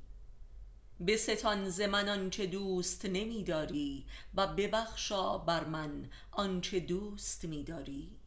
بستان 1.08 1.69
ز 1.69 1.82
من 1.82 2.10
آنچه 2.10 2.45
دوست 2.45 3.06
نمی 3.06 3.43
داری 3.43 4.06
و 4.36 4.48
ببخشا 4.48 5.38
بر 5.38 5.63
من 5.63 6.10
آنچه 6.32 6.80
دوست 6.80 7.45
می 7.45 7.63
داری 7.63 8.17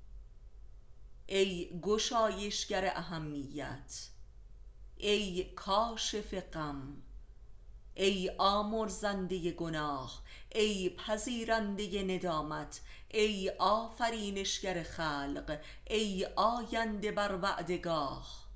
ای 1.27 1.81
گشایشگر 1.83 2.93
اهمیت 2.97 4.09
ای 5.05 5.45
کاشف 5.45 6.35
غم 6.35 7.03
ای 7.95 8.31
آمرزنده 8.39 9.53
گناه 9.53 10.23
ای 10.55 10.91
پذیرنده 10.91 12.03
ندامت 12.03 12.81
ای 13.09 13.51
آفرینشگر 13.59 14.83
خلق 14.83 15.61
ای 15.87 16.27
آینده 16.37 17.13
بر 17.13 17.39
وعدگاه. 17.43 18.49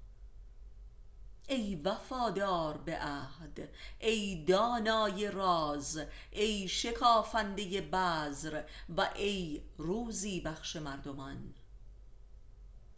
ای 1.48 1.76
وفادار 1.76 2.76
به 2.76 2.98
عهد 2.98 3.68
ای 3.98 4.44
دانای 4.44 5.30
راز 5.30 6.00
ای 6.30 6.68
شکافنده 6.68 7.80
بذر 7.80 8.62
و 8.96 9.10
ای 9.16 9.62
روزی 9.78 10.40
بخش 10.40 10.76
مردمان. 10.76 11.54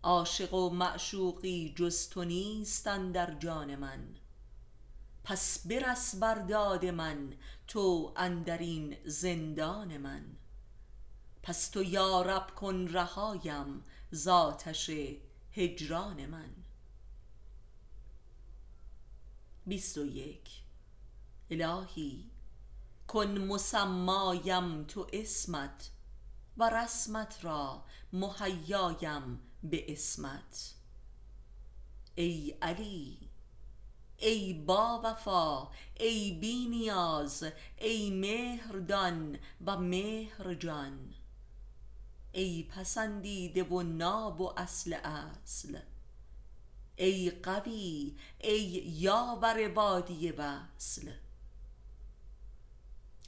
عاشق 0.02 0.54
و 0.54 0.70
معشوقی 0.70 1.74
جز 1.76 2.08
تو 2.08 2.24
نیست 2.24 2.86
اندر 2.86 3.34
جان 3.34 3.76
من. 3.76 4.16
پس 5.24 5.66
برس 5.66 6.14
بر 6.14 6.34
داد 6.34 6.86
من 6.86 7.34
تو 7.66 8.12
اندرین 8.16 8.96
زندان 9.04 9.96
من. 9.96 10.24
پس 11.42 11.68
تو 11.68 11.82
یارب 11.82 12.54
کن 12.54 12.88
رهایم 12.88 13.84
ز 14.10 14.28
آتش 14.28 14.90
هجران 15.52 16.26
من. 16.26 16.50
بیست 19.66 19.98
و 19.98 20.06
یک. 20.06 20.50
الهی 21.50 22.30
کن 23.08 23.38
مسمایم 23.38 24.84
تو 24.84 25.06
اسمت 25.12 25.90
و 26.56 26.70
رسمت 26.70 27.38
را 27.42 27.84
مهیایم 28.12 29.40
به 29.62 29.92
اسمت. 29.92 30.74
ای 32.14 32.54
علی 32.62 33.18
ای 34.16 34.52
با 34.54 35.00
وفا 35.04 35.68
ای 36.00 36.32
بی 36.32 36.66
نیاز 36.66 37.44
ای 37.76 38.10
مهردان 38.10 39.38
و 39.66 39.76
مهرجان. 39.76 41.14
ای 42.32 42.62
پسندیده 42.62 43.62
و 43.62 43.82
ناب 43.82 44.40
و 44.40 44.52
اصل 44.56 44.92
اصل. 44.92 45.78
ای 46.96 47.30
قوی 47.30 48.16
ای 48.38 48.62
یاور 48.98 49.72
وادی 49.74 50.30
وصل. 50.30 51.10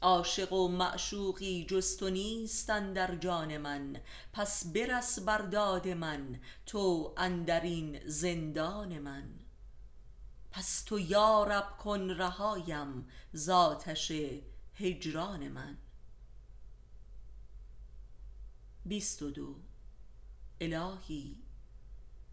عاشق 0.02 0.52
و 0.52 0.68
معشوقی 0.68 1.64
جز 1.64 1.96
تو 1.96 2.10
نیست 2.10 2.70
اندر 2.70 3.16
جان 3.16 3.58
من. 3.58 4.00
پس 4.32 4.66
برس 4.66 5.18
بر 5.18 5.38
داد 5.38 5.88
من 5.88 6.40
تو 6.66 7.14
اندرین 7.16 8.08
زندان 8.08 8.98
من. 8.98 9.30
پس 10.50 10.82
تو 10.82 10.98
یارب 10.98 11.76
کن 11.78 12.10
رهایم 12.10 13.08
ز 13.32 13.48
آتش 13.48 14.12
هجران 14.74 15.48
من. 15.48 15.78
بیست 18.86 19.22
و 19.22 19.30
دو. 19.30 19.56
الهی 20.60 21.36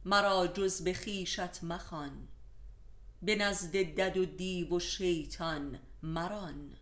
مرا 0.05 0.47
جز 0.47 0.83
به 0.83 0.93
خویشت 0.93 1.63
مخوان. 1.63 2.27
به 3.21 3.35
نزد 3.35 3.71
دد 3.71 4.17
و 4.17 4.25
دیو 4.25 4.75
و 4.75 4.79
شیطان 4.79 5.79
مران. 6.03 6.76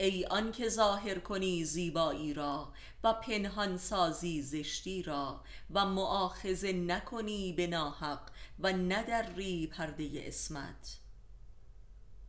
ای 0.00 0.24
آن 0.24 0.52
که 0.52 0.68
ظاهر 0.68 1.18
کنی 1.18 1.64
زیبایی 1.64 2.34
را 2.34 2.72
و 3.04 3.12
پنهان 3.12 3.76
سازی 3.76 4.42
زشتی 4.42 5.02
را 5.02 5.40
و 5.70 5.86
مؤاخذه 5.86 6.72
نکنی 6.72 7.52
به 7.52 7.66
ناحق 7.66 8.20
و 8.58 8.72
ندری 8.72 9.66
پرده 9.66 10.10
اسمت 10.14 10.98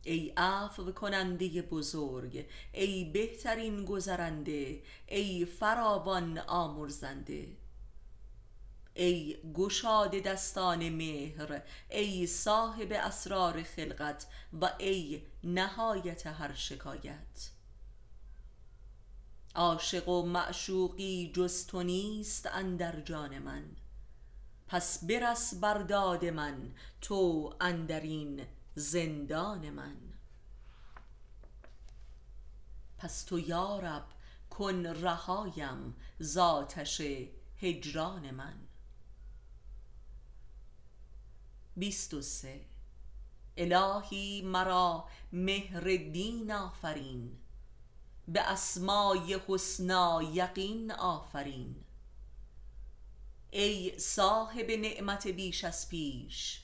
ای 0.04 0.32
عفو 0.36 0.92
کننده 0.92 1.62
بزرگ 1.62 2.46
ای 2.72 3.04
بهترین 3.04 3.84
گذرنده 3.84 4.82
ای 5.06 5.44
فراوان 5.44 6.38
آمرزنده. 6.38 7.56
ای 8.94 9.36
گشاده 9.54 10.20
دستان 10.20 10.88
مهر 10.88 11.62
ای 11.90 12.26
صاحب 12.26 12.92
اسرار 12.92 13.62
خلقت 13.62 14.26
و 14.60 14.70
ای 14.78 15.22
نهایت 15.44 16.26
هر 16.26 16.54
شکایت. 16.54 17.51
عاشق 19.54 20.08
و 20.08 20.26
معشوقی 20.26 21.32
جز 21.34 21.66
تو 21.66 21.82
نیست 21.82 22.46
اندر 22.46 23.00
جان 23.00 23.38
من. 23.38 23.76
پس 24.66 25.04
برس 25.04 25.54
بر 25.54 25.78
داد 25.78 26.24
من 26.24 26.74
تو 27.00 27.54
اندرین 27.60 28.46
زندان 28.74 29.70
من. 29.70 29.96
پس 32.98 33.24
تو 33.24 33.38
یارب 33.38 34.04
کن 34.50 34.86
رهایم 34.86 35.96
ز 36.18 36.38
آتش 36.38 37.02
هجران 37.60 38.30
من. 38.30 38.54
بیست 41.76 42.14
و 42.14 42.22
سه. 42.22 42.60
الهی 43.56 44.42
مرا 44.42 45.08
مهر 45.32 45.80
دین 46.12 46.52
آفرین. 46.52 47.41
به 48.28 48.40
اسمای 48.40 49.40
حسنا 49.48 50.22
یقین 50.22 50.92
آفرین. 50.92 51.76
ای 53.50 53.98
صاحب 53.98 54.70
نعمت 54.70 55.26
بیش 55.26 55.64
از 55.64 55.88
پیش 55.88 56.62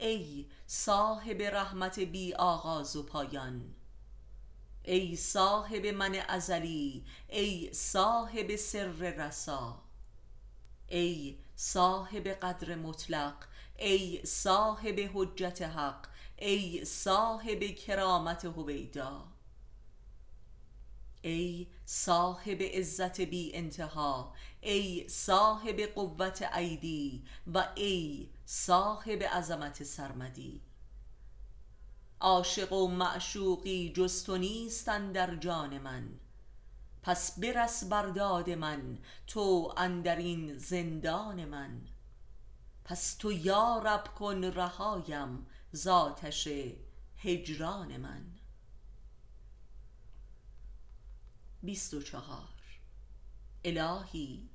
ای 0.00 0.46
صاحب 0.66 1.42
رحمت 1.42 2.00
بی 2.00 2.34
آغاز 2.34 2.96
و 2.96 3.02
پایان 3.02 3.74
ای 4.82 5.16
صاحب 5.16 5.86
من 5.86 6.14
ازلی 6.28 7.04
ای 7.28 7.72
صاحب 7.72 8.56
سر 8.56 8.86
رسا 8.86 9.82
ای 10.88 11.38
صاحب 11.56 12.28
قدر 12.28 12.74
مطلق 12.74 13.34
ای 13.76 14.20
صاحب 14.24 15.10
حجت 15.14 15.62
حق 15.62 16.06
ای 16.36 16.84
صاحب 16.84 17.60
کرامت 17.60 18.44
هویدا. 18.44 19.33
ای 21.26 21.66
صاحب 21.84 22.62
عزت 22.62 23.20
بی 23.20 23.50
انتها 23.54 24.34
ای 24.60 25.08
صاحب 25.08 25.80
قوت 25.80 26.42
ایدی 26.56 27.24
و 27.54 27.68
ای 27.74 28.28
صاحب 28.44 29.22
عظمت 29.22 29.82
سرمدی. 29.82 30.60
عاشق 32.20 32.72
و 32.72 32.88
معشوقی 32.88 33.92
جز 33.92 34.24
تو 34.24 34.36
نیست 34.36 34.88
اندر 34.88 35.36
جان 35.36 35.78
من. 35.78 36.08
پس 37.02 37.40
برس 37.40 37.84
برداد 37.84 38.50
من 38.50 38.98
تو 39.26 39.74
اندرین 39.76 40.58
زندان 40.58 41.44
من. 41.44 41.80
پس 42.84 43.14
تو 43.14 43.32
یا 43.32 43.78
رب 43.78 44.14
کن 44.14 44.44
رهایم 44.44 45.46
زاتش 45.72 46.48
هجران 47.16 47.96
من. 47.96 48.33
بیست 51.64 51.94
و 51.94 52.02
چهار. 52.02 52.48
الهی 53.64 54.48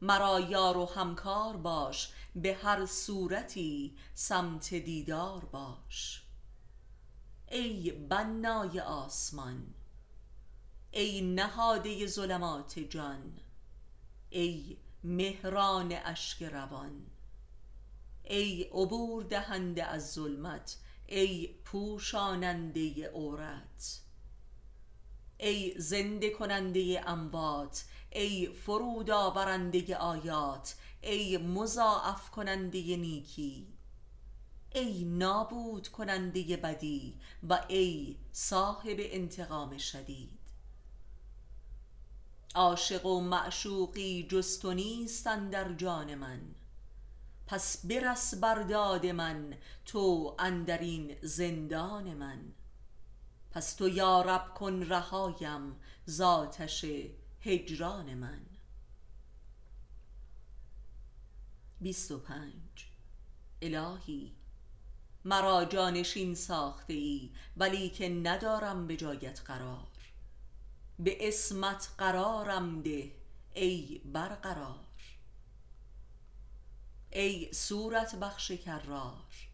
مرا 0.00 0.40
یار 0.40 0.76
و 0.76 0.84
همکار 0.84 1.56
باش 1.56 2.12
به 2.34 2.54
هر 2.54 2.86
صورتی 2.86 3.96
سمت 4.14 4.74
دیدار 4.74 5.44
باش. 5.44 6.22
ای 7.50 7.90
بنای 7.90 8.80
آسمان 8.80 9.74
ای 10.90 11.20
نهاده 11.20 12.06
ظلمات 12.06 12.78
جان 12.78 13.32
ای 14.30 14.76
مهران 15.04 15.92
اشک 15.92 16.42
روان 16.42 17.06
ای 18.24 18.62
عبور 18.62 19.22
دهنده 19.22 19.84
از 19.84 20.12
ظلمت 20.12 20.76
ای 21.06 21.54
پوشاننده 21.64 23.08
عورت. 23.08 24.00
ای 25.38 25.74
زنده 25.78 26.30
کننده 26.30 27.02
اموات 27.06 27.84
ای 28.10 28.46
فرود 28.46 29.10
آورنده 29.10 29.96
آیات 29.96 30.74
ای 31.00 31.38
مضاعف 31.38 32.30
کننده 32.30 32.96
نیکی. 32.96 33.66
ای 34.74 35.04
نابود 35.04 35.88
کننده 35.88 36.56
بدی 36.56 37.20
و 37.48 37.64
ای 37.68 38.16
صاحب 38.32 38.96
انتقام 38.98 39.78
شدید. 39.78 40.38
عاشق 42.54 43.06
و 43.06 43.20
معشوقی 43.20 44.26
جز 44.30 44.58
تو 44.58 44.74
نیست 44.74 45.24
در 45.24 45.72
جان 45.72 46.14
من. 46.14 46.40
پس 47.46 47.86
برس 47.86 48.34
برداد 48.34 49.06
من 49.06 49.54
تو 49.86 50.36
اندرین 50.38 51.16
زندان 51.22 52.14
من. 52.14 52.40
پس 53.50 53.74
تو 53.74 53.88
یا 53.88 54.22
رب 54.22 54.54
کن 54.54 54.82
رهایم 54.82 55.76
زاتش 56.06 56.84
هجران 57.40 58.14
من. 58.14 58.40
بیست 61.80 62.10
و 62.10 62.18
پنج. 62.18 62.86
الهی 63.62 64.34
مرا 65.24 65.64
جانشین 65.64 66.34
ساخته 66.34 66.92
ای 66.92 67.30
ولی 67.56 67.90
که 67.90 68.08
ندارم 68.08 68.86
به 68.86 68.96
جایت 68.96 69.40
قرار. 69.40 69.88
به 70.98 71.28
اسمت 71.28 71.88
قرارم 71.98 72.82
ده 72.82 73.12
ای 73.54 74.00
برقرار. 74.04 74.84
ای 77.10 77.52
صورت 77.52 78.14
بخش 78.14 78.50
کرار. 78.50 79.47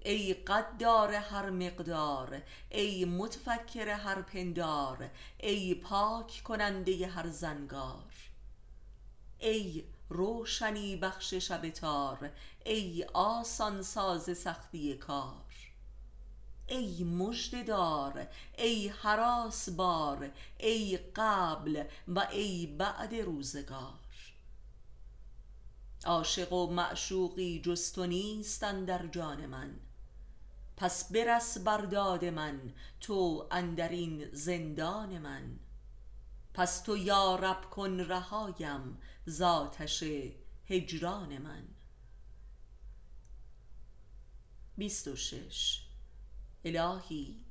ای 0.00 0.34
قدار 0.34 1.12
هر 1.12 1.50
مقدار 1.50 2.42
ای 2.70 3.04
متفکر 3.04 3.88
هر 3.88 4.22
پندار 4.22 5.10
ای 5.38 5.74
پاک 5.74 6.40
کننده 6.44 7.06
هر 7.06 7.28
زنگار. 7.28 8.14
ای 9.38 9.84
روشنی 10.08 10.96
بخش 10.96 11.34
شب 11.34 11.70
تار 11.70 12.30
ای 12.64 13.04
آسان 13.14 13.82
ساز 13.82 14.38
سختی 14.38 14.94
کار. 14.94 15.44
ای 16.66 17.04
مژده 17.04 17.62
دار 17.62 18.26
ای 18.58 18.88
هراس 18.88 19.68
بار 19.68 20.30
ای 20.58 20.98
قبل 21.16 21.84
و 22.08 22.26
ای 22.30 22.66
بعد 22.66 23.14
روزگار. 23.14 23.98
عاشق 26.04 26.52
و 26.52 26.66
معشوقی 26.66 27.60
جز 27.60 27.92
تو 27.92 28.06
نیست 28.06 28.62
در 28.62 29.06
جان 29.06 29.46
من. 29.46 29.87
پس 30.78 31.12
برس 31.12 31.58
برداد 31.58 32.24
من 32.24 32.74
تو 33.00 33.48
اندرین 33.50 34.30
زندان 34.32 35.18
من. 35.18 35.58
پس 36.54 36.80
تو 36.80 36.96
یا 36.96 37.36
رب 37.36 37.70
کن 37.70 38.00
رهایم 38.00 38.98
زاتش 39.26 40.04
هجران 40.66 41.38
من. 41.38 41.68
بیست 44.76 45.08
و 45.08 45.16
شش. 45.16 45.86
الهی 46.64 47.44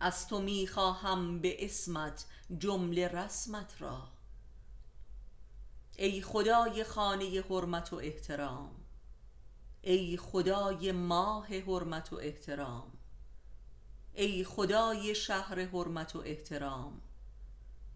از 0.00 0.28
تو 0.28 0.40
می 0.40 0.66
خواهم 0.66 1.40
به 1.40 1.64
اسمت 1.64 2.26
جمله 2.58 3.08
رسمت 3.08 3.82
را. 3.82 4.08
ای 5.96 6.22
خدای 6.22 6.84
خانه 6.84 7.40
حرمت 7.50 7.92
و 7.92 7.96
احترام 7.96 8.85
ای 9.86 10.16
خدای 10.16 10.92
ماه 10.92 11.46
حرمت 11.46 12.12
و 12.12 12.16
احترام. 12.16 12.92
ای 14.14 14.44
خدای 14.44 15.14
شهر 15.14 15.64
حرمت 15.64 16.16
و 16.16 16.18
احترام. 16.18 17.00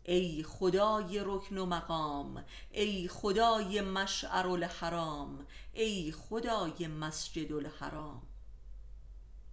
ای 0.02 0.42
خدای 0.42 1.20
رکن 1.24 1.58
و 1.58 1.66
مقام. 1.66 2.44
ای 2.70 3.08
خدای 3.08 3.80
مشعر 3.80 4.46
الحرام. 4.46 5.46
ای 5.72 6.12
خدای 6.12 6.86
مسجد 6.86 7.52
الحرام. 7.52 8.22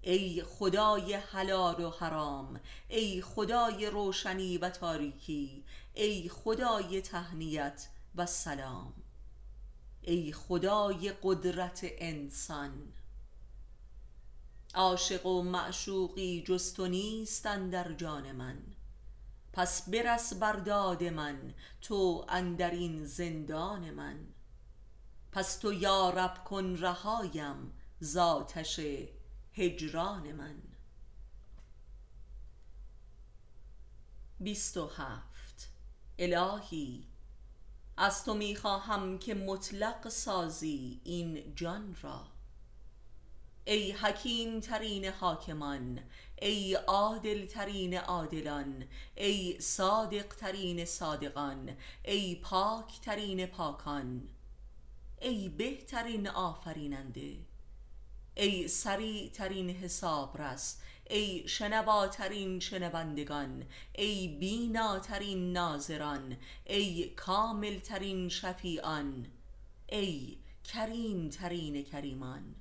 ای 0.02 0.43
خدای 0.43 1.13
حلال 1.13 1.84
و 1.84 1.89
حرام. 1.89 2.60
ای 2.88 3.21
خدای 3.21 3.86
روشنی 3.86 4.58
و 4.58 4.69
تاریکی. 4.69 5.63
ای 5.93 6.30
خدای 6.30 7.02
تهنیت 7.02 7.88
و 8.15 8.26
سلام. 8.26 8.93
ای 10.08 10.32
خدای 10.32 11.13
قدرت 11.24 11.80
انسان. 11.84 12.93
عاشق 14.74 15.26
و 15.26 15.41
معشوقی 15.41 16.43
جز 16.48 16.74
تو 16.74 16.88
نیست 16.88 17.43
در 17.43 17.93
جان 17.93 18.32
من. 18.32 18.62
پس 19.54 19.89
برس 19.89 20.34
برداد 20.34 21.04
من 21.04 21.54
تو 21.82 22.26
اندرین 22.30 23.06
زندان 23.06 23.91
من. 23.91 24.20
پس 25.32 25.58
تو 25.58 25.74
یا 25.74 26.10
رب 26.10 26.43
کن 26.43 26.76
رهایم 26.76 27.74
زاتش 28.00 28.80
هجران 29.54 30.32
من. 30.32 30.62
بیست 34.39 34.78
و 34.78 34.88
هفت. 34.88 35.70
الهی 36.20 37.08
از 37.97 38.25
تو 38.25 38.33
می‌خواهم 38.33 39.19
که 39.19 39.33
مطلق 39.33 40.10
سازی 40.10 41.01
این 41.03 41.55
جان 41.55 41.95
را. 42.01 42.38
ای 43.65 43.91
حکیم 43.91 44.60
ترین 44.60 45.05
حاکمان 45.05 45.99
ای 46.41 46.73
عادل 46.73 47.45
ترین 47.45 47.97
عادلان 47.97 48.86
ای 49.15 49.60
صادق 49.60 50.27
ترین 50.27 50.86
صادقان 50.86 51.77
ای 52.03 52.36
پاک 52.36 52.99
ترین 53.01 53.45
پاکان 53.45 54.29
ای 55.21 55.49
بهترین 55.49 56.27
آفریننده 56.27 57.38
ای 58.36 58.67
سریع 58.67 59.29
ترین 59.29 59.69
حسابرس 59.69 60.77
ای 61.10 61.48
شنواترین 61.48 62.60
شنوندگان 62.60 63.65
ای 63.96 64.28
بیناترین 64.28 65.54
ناظران 65.54 66.38
ای 66.65 67.10
کامل 67.10 67.80
ترین 67.80 68.30
شفیعان 68.30 69.28
ای 69.89 70.38
کریم 70.63 71.30
ترین 71.30 71.84
کریمان. 71.84 72.56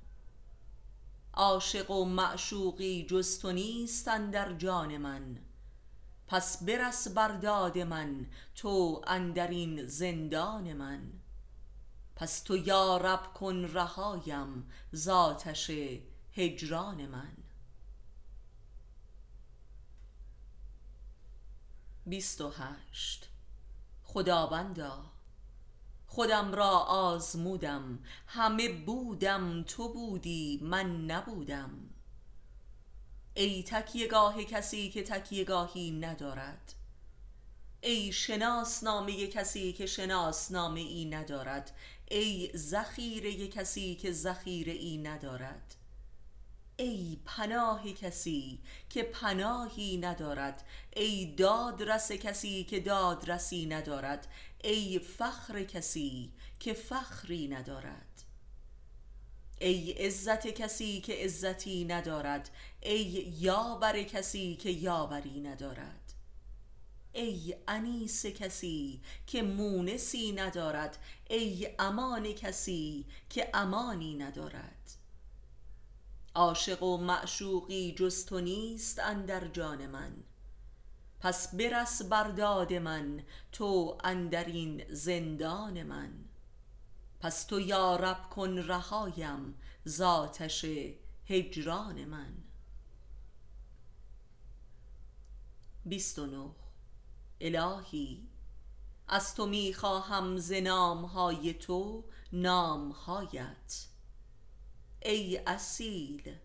عاشق 1.33 1.91
و 1.91 2.05
معشوقی 2.05 3.05
جز 3.05 3.39
تو 3.39 3.51
نیست 3.51 4.05
در 4.05 4.53
جان 4.53 4.97
من 4.97 5.37
پس 6.27 6.63
برس 6.63 7.07
برداد 7.07 7.77
من 7.77 8.25
تو 8.55 9.01
اندرین 9.07 9.85
زندان 9.85 10.73
من. 10.73 11.13
پس 12.15 12.41
تو 12.41 12.57
یا 12.57 12.97
رب 12.97 13.33
کن 13.33 13.55
رهایم 13.55 14.69
زاتش 14.91 15.71
هجران 16.33 17.05
من. 17.05 17.46
بیست 22.07 22.41
و 22.41 22.49
هشت. 22.49 23.29
خداوندا 24.03 25.11
خودم 26.07 26.53
را 26.53 26.69
آزمودم. 26.79 27.99
همه 28.27 28.69
بودم 28.69 29.63
تو 29.63 29.93
بودی 29.93 30.59
من 30.61 31.05
نبودم. 31.05 31.89
ای 33.33 33.63
تکیه 33.63 34.07
گاه 34.07 34.43
کسی 34.43 34.89
که 34.89 35.03
تکیه 35.03 35.43
گاهی 35.43 35.91
ندارد. 35.91 36.73
ای 37.81 38.11
شناسنامه 38.11 39.27
کسی 39.27 39.73
که 39.73 39.85
شناسنامه 39.85 40.79
ای 40.79 41.05
ندارد. 41.05 41.71
ای 42.11 42.51
ذخیره 42.55 43.47
کسی 43.47 43.95
که 43.95 44.11
ذخیره 44.11 44.73
ای 44.73 44.97
ندارد. 44.97 45.76
ای 46.79 47.17
پناه 47.25 47.91
کسی 47.91 48.59
که 48.89 49.03
پناهی 49.03 49.97
ندارد 49.97 50.65
ای 50.95 51.25
دادرس 51.25 52.11
کسی 52.11 52.63
که 52.63 52.79
دادرسی 52.79 53.65
ندارد 53.65 54.27
ای 54.63 54.99
فخر 54.99 55.63
کسی 55.63 56.33
که 56.59 56.73
فخری 56.73 57.47
ندارد. 57.47 58.23
ای 59.61 59.91
عزت 59.91 60.47
کسی 60.47 61.01
که 61.01 61.13
عزتی 61.13 61.85
ندارد 61.85 62.49
ای 62.81 63.33
یاور 63.39 64.03
کسی 64.03 64.55
که 64.55 64.69
یاوری 64.69 65.39
ندارد. 65.39 66.13
ای 67.13 67.55
انیس 67.67 68.25
کسی 68.25 69.01
که 69.27 69.43
مونسی 69.43 70.31
ندارد 70.31 70.97
ای 71.29 71.69
امان 71.79 72.33
کسی 72.33 73.05
که 73.29 73.49
امانی 73.53 74.15
ندارد. 74.15 74.96
عاشق 76.37 76.83
و 76.83 76.97
معشوقی 76.97 77.91
جز 77.91 78.25
تو 78.25 78.39
نیست 78.39 78.99
اندر 78.99 79.47
جان 79.47 79.87
من. 79.87 80.23
پس 81.19 81.55
برس 81.55 82.01
برداد 82.01 82.73
من 82.73 83.23
تو 83.51 83.97
اندرین 84.03 84.83
زندان 84.93 85.83
من. 85.83 86.25
پس 87.19 87.45
تو 87.45 87.59
یارب 87.59 88.29
کن 88.29 88.57
رهایم 88.57 89.55
زاتش 89.83 90.65
هجران 91.25 92.05
من. 92.05 92.33
بیست 95.85 96.19
و 96.19 96.25
نه. 96.25 96.49
الهی 97.41 98.27
از 99.07 99.35
تو 99.35 99.45
می 99.45 99.73
خواهم 99.73 100.37
ز 100.37 100.51
نامهای 100.51 101.53
تو 101.53 102.03
نامهایت. 102.33 103.87
ای 105.01 105.37
اصیل 105.37 106.35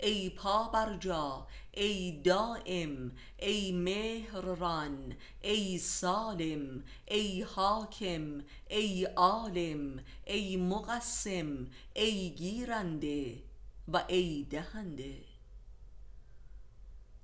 ای 0.00 0.30
پابرجا 0.30 1.46
ای 1.72 2.20
دائم 2.24 3.12
ای 3.38 3.72
مهرران 3.72 5.14
ای 5.40 5.78
سالم 5.78 6.84
ای 7.08 7.42
حاکم 7.42 8.44
ای 8.68 9.04
عالم 9.04 10.04
ای 10.26 10.56
مقسم 10.56 11.66
ای 11.94 12.30
گیرنده 12.30 13.42
و 13.88 14.04
ای 14.08 14.46
دهنده. 14.50 15.14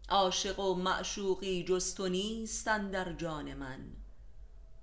عاشق 0.08 0.60
و 0.60 0.74
معشوقی 0.74 1.64
جز 1.64 1.94
تو 1.94 2.08
نیست 2.08 2.68
اندر 2.68 3.12
جان 3.12 3.54
من. 3.54 3.99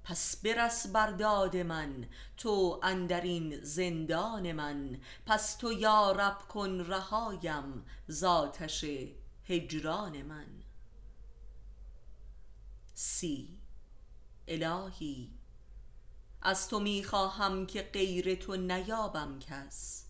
پس 0.08 0.36
برس 0.36 0.88
برداد 0.88 1.58
من 1.58 2.08
تو 2.38 2.80
اندرین 2.84 3.64
زندان 3.64 4.52
من. 4.52 5.00
پس 5.26 5.56
تو 5.56 5.72
یارب 5.72 6.38
کن 6.38 6.80
رهایم 6.80 7.86
زاتش 8.08 8.86
هجران 9.46 10.22
من. 10.22 10.64
سی. 12.94 13.60
الهی 14.48 15.32
از 16.42 16.68
تو 16.68 16.80
می 16.80 17.04
خواهم 17.04 17.66
که 17.66 17.82
غیر 17.82 18.36
تو 18.36 18.56
نیابم 18.56 19.40
کس. 19.40 20.06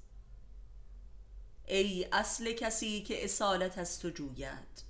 ای 1.67 2.07
اصل 2.11 2.53
کسی 2.53 3.01
که 3.01 3.23
اصالت 3.23 3.77
از 3.77 3.99
تو 3.99 4.09
جوید. 4.09 4.83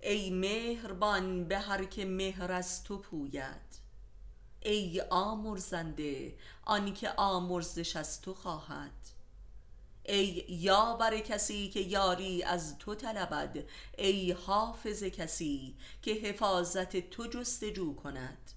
ای 0.00 0.30
مهربان 0.30 1.44
به 1.44 1.58
هر 1.58 1.84
که 1.84 2.04
مهر 2.04 2.52
از 2.52 2.84
تو 2.84 2.98
پوید. 2.98 3.71
ای 4.64 5.02
آمرزنده 5.10 6.34
آنکه 6.64 7.10
آمرزش 7.16 7.96
از 7.96 8.20
تو 8.20 8.34
خواهد. 8.34 8.92
ای 10.04 10.44
یاور 10.48 11.18
کسی 11.18 11.68
که 11.68 11.80
یاری 11.80 12.42
از 12.42 12.78
تو 12.78 12.94
طلبد 12.94 13.64
ای 13.98 14.32
حافظ 14.32 15.02
کسی 15.02 15.76
که 16.02 16.12
حفاظت 16.12 17.10
تو 17.10 17.26
جستجو 17.26 17.94
کند. 17.94 18.52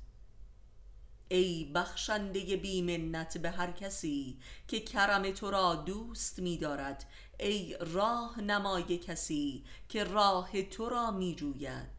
ای 1.29 1.71
بخشنده 1.75 2.55
بی 2.55 2.81
منت 2.81 3.37
به 3.37 3.49
هر 3.49 3.71
کسی 3.71 4.39
که 4.67 4.79
کرم 4.79 5.31
تو 5.31 5.51
را 5.51 5.75
دوست 5.75 6.39
می 6.39 6.57
دارد 6.57 7.05
ای 7.39 7.77
راه 7.79 8.41
نمای 8.41 8.97
کسی 8.97 9.63
که 9.89 10.03
راه 10.03 10.61
تو 10.61 10.89
را 10.89 11.11
می 11.11 11.35
جوید. 11.35 11.94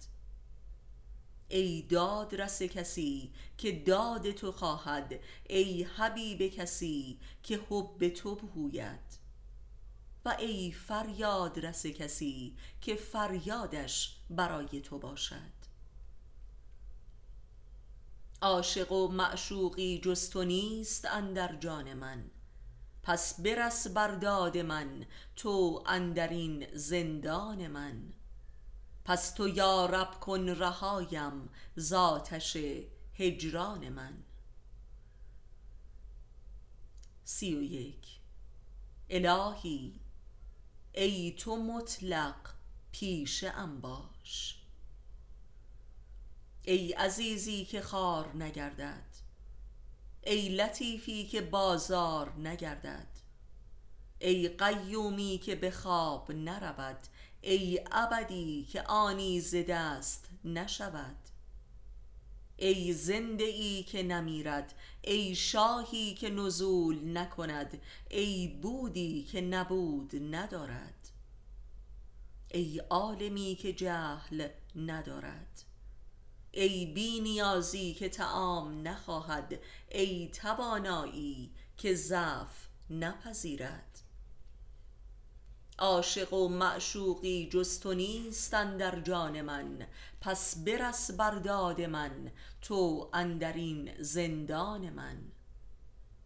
ای 1.48 1.82
دادرس 1.82 2.62
کسی 2.62 3.32
که 3.58 3.72
داد 3.72 4.30
تو 4.30 4.52
خواهد 4.52 5.20
ای 5.48 5.82
حبیب 5.82 6.42
کسی 6.42 7.18
که 7.42 7.60
حب 7.70 8.08
تو 8.08 8.34
بهوید 8.34 9.26
و 10.24 10.36
ای 10.38 10.72
فریاد 10.72 11.66
رس 11.66 11.86
کسی 11.86 12.56
که 12.80 12.94
فریادش 12.94 14.16
برای 14.30 14.80
تو 14.80 14.98
باشد. 14.98 15.56
عاشق 18.42 18.92
و 18.92 19.08
معشوقی 19.08 19.98
جز 19.98 20.30
تو 20.30 20.44
نیست 20.44 21.04
اندر 21.04 21.56
جان 21.56 21.94
من. 21.94 22.30
پس 23.02 23.40
برس 23.40 23.86
برداد 23.86 24.58
من 24.58 25.06
تو 25.36 25.82
اندرین 25.86 26.66
زندان 26.74 27.66
من. 27.66 28.12
پس 29.06 29.30
تو 29.30 29.48
یارب 29.48 30.20
کن 30.20 30.48
رهایم 30.48 31.48
زاتش 31.76 32.56
هجران 33.14 33.88
من. 33.88 34.22
سی 37.24 37.54
و 37.54 37.62
یک. 37.62 38.18
الهی 39.10 40.00
ای 40.92 41.32
تو 41.38 41.56
مطلق 41.56 42.34
پیشه 42.92 43.50
ام 43.50 43.80
باش. 43.80 44.58
ای 46.62 46.92
عزیزی 46.92 47.64
که 47.64 47.80
خوار 47.80 48.36
نگردد. 48.36 49.16
ای 50.22 50.48
لطیفی 50.48 51.26
که 51.26 51.40
بازار 51.40 52.32
نگردد. 52.32 53.08
ای 54.18 54.48
قیومی 54.48 55.40
که 55.44 55.54
به 55.54 55.70
خواب 55.70 56.32
نرود. 56.32 56.98
ای 57.48 57.80
ابدی 57.92 58.64
که 58.72 58.82
آنی 58.82 59.40
ز 59.40 59.54
دست 59.68 60.28
نشود. 60.44 61.16
ای 62.56 62.92
زنده 62.92 63.44
ای 63.44 63.82
که 63.82 64.02
نمیرد 64.02 64.74
ای 65.02 65.34
شاهی 65.34 66.14
که 66.14 66.30
نزول 66.30 67.18
نکند 67.18 67.80
ای 68.10 68.48
بودی 68.48 69.22
که 69.22 69.40
نبود 69.40 70.34
ندارد. 70.34 71.08
ای 72.50 72.78
عالمی 72.78 73.54
که 73.54 73.72
جهل 73.72 74.48
ندارد. 74.76 75.62
ای 76.52 76.86
بی 76.86 77.20
نیازی 77.20 77.94
که 77.94 78.08
طعام 78.08 78.88
نخواهد 78.88 79.58
ای 79.88 80.28
توانایی 80.28 81.50
که 81.76 81.94
ضعف 81.94 82.66
نپذیرد. 82.90 84.05
عاشق 85.78 86.32
و 86.32 86.48
معشوقی 86.48 87.48
جز 87.48 87.80
تو 87.80 87.94
نیست 87.94 88.54
اندر 88.54 89.00
جان 89.00 89.42
من. 89.42 89.86
پس 90.20 90.64
برس 90.64 91.10
برداد 91.10 91.80
من 91.80 92.32
تو 92.60 93.10
اندرین 93.12 94.02
زندان 94.02 94.90
من. 94.90 95.32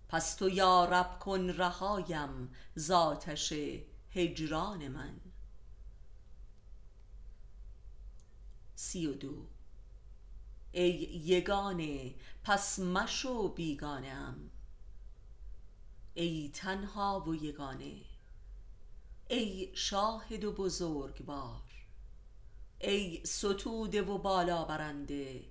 پس 0.09 0.35
تو 0.35 0.49
یارب 0.49 1.19
کن 1.19 1.41
رهایم 1.51 2.53
زاتش 2.75 3.53
هجران 4.11 4.89
من. 4.89 5.21
سی 8.75 9.07
و 9.07 9.13
دو. 9.13 9.47
ای 10.73 10.93
یگانه 11.25 12.15
پس 12.45 12.79
مشو 12.79 13.49
بیگانه 13.49 14.09
ام. 14.09 14.51
ای 16.15 16.51
تنها 16.55 17.25
و 17.27 17.35
یگانه. 17.35 18.10
ای 19.33 19.71
شاهد 19.75 20.45
و 20.45 20.53
بزرگوار 20.53 21.63
ای 22.81 23.21
ستوده 23.25 24.03
و 24.03 24.19
بالا 24.19 24.65
برنده 24.65 25.45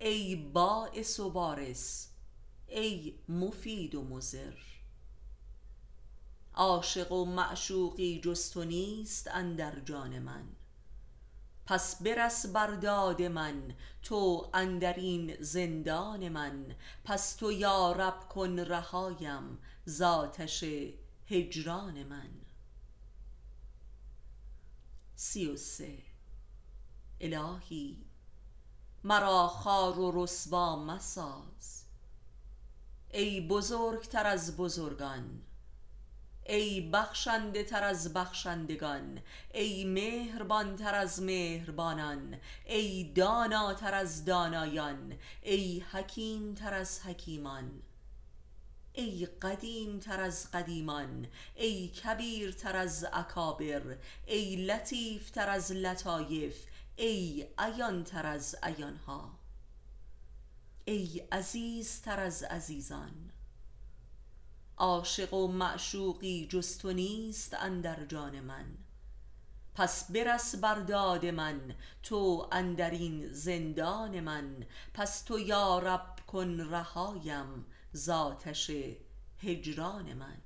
ای 0.00 0.36
باعث 0.36 1.20
و 1.20 1.30
بارس 1.30 2.08
ای 2.66 3.14
مفید 3.28 3.94
و 3.94 4.04
مضر. 4.04 4.54
عاشق 6.54 7.12
و 7.12 7.24
معشوقی 7.24 8.20
جز 8.20 8.56
نیست 8.56 9.28
اندر 9.28 9.80
جان 9.80 10.18
من 10.18 10.44
پس 11.66 12.02
برس 12.02 12.46
برداد 12.46 13.22
من 13.22 13.74
تو 14.02 14.50
اندرین 14.54 15.36
زندان 15.40 16.28
من 16.28 16.76
پس 17.04 17.34
تو 17.34 17.52
یارب 17.52 18.28
کن 18.28 18.58
رهایم 18.58 19.58
زاتش 19.84 20.64
هجران 21.26 22.02
من. 22.02 22.35
سی 25.18 25.46
و 25.46 25.56
سه. 25.56 25.98
الهی 27.20 28.04
مرا 29.04 29.48
خوار 29.48 29.98
و 29.98 30.22
رسوا 30.22 30.84
مساز. 30.84 31.84
ای 33.10 33.48
بزرگتر 33.48 34.26
از 34.26 34.56
بزرگان 34.56 35.42
ای 36.46 36.80
بخشنده 36.80 37.64
تر 37.64 37.84
از 37.84 38.14
بخشندگان 38.14 39.20
ای 39.54 39.84
مهربان 39.84 40.76
تر 40.76 40.94
از 40.94 41.22
مهربانان 41.22 42.40
ای 42.66 43.12
داناتر 43.12 43.94
از 43.94 44.24
دانایان 44.24 45.18
ای 45.42 45.80
حکیم 45.92 46.54
تر 46.54 46.74
از 46.74 47.00
حکیمان. 47.06 47.82
ای 48.98 49.26
قدیم 49.26 49.98
تر 49.98 50.20
از 50.20 50.50
قدیمان 50.50 51.26
ای 51.54 51.88
کبیر 51.88 52.52
تر 52.52 52.76
از 52.76 53.06
اکابر 53.12 53.96
ای 54.26 54.56
لطیف 54.56 55.30
تر 55.30 55.48
از 55.48 55.72
لطایف 55.72 56.66
ای 56.96 57.48
عیان 57.58 58.04
تر 58.04 58.26
از 58.26 58.56
عیانها. 58.62 59.38
ای 60.84 61.22
عزیز 61.32 62.00
تر 62.00 62.20
از 62.20 62.42
عزیزان 62.42 63.30
عاشق 64.76 65.34
و 65.34 65.48
معشوقی 65.48 66.46
جز 66.46 66.78
تو 66.78 66.92
نیست 66.92 67.54
اندر 67.54 68.04
جان 68.04 68.40
من. 68.40 68.66
پس 69.74 70.12
برس 70.12 70.54
بر 70.54 70.74
داد 70.74 71.26
من 71.26 71.74
تو 72.02 72.48
اندرین 72.52 73.32
زندان 73.32 74.20
من. 74.20 74.66
پس 74.94 75.22
تو 75.22 75.38
یارب 75.38 76.18
کن 76.26 76.60
رهایم 76.60 77.66
زآتش 77.96 78.70
هجران 79.42 80.14
من. 80.14 80.38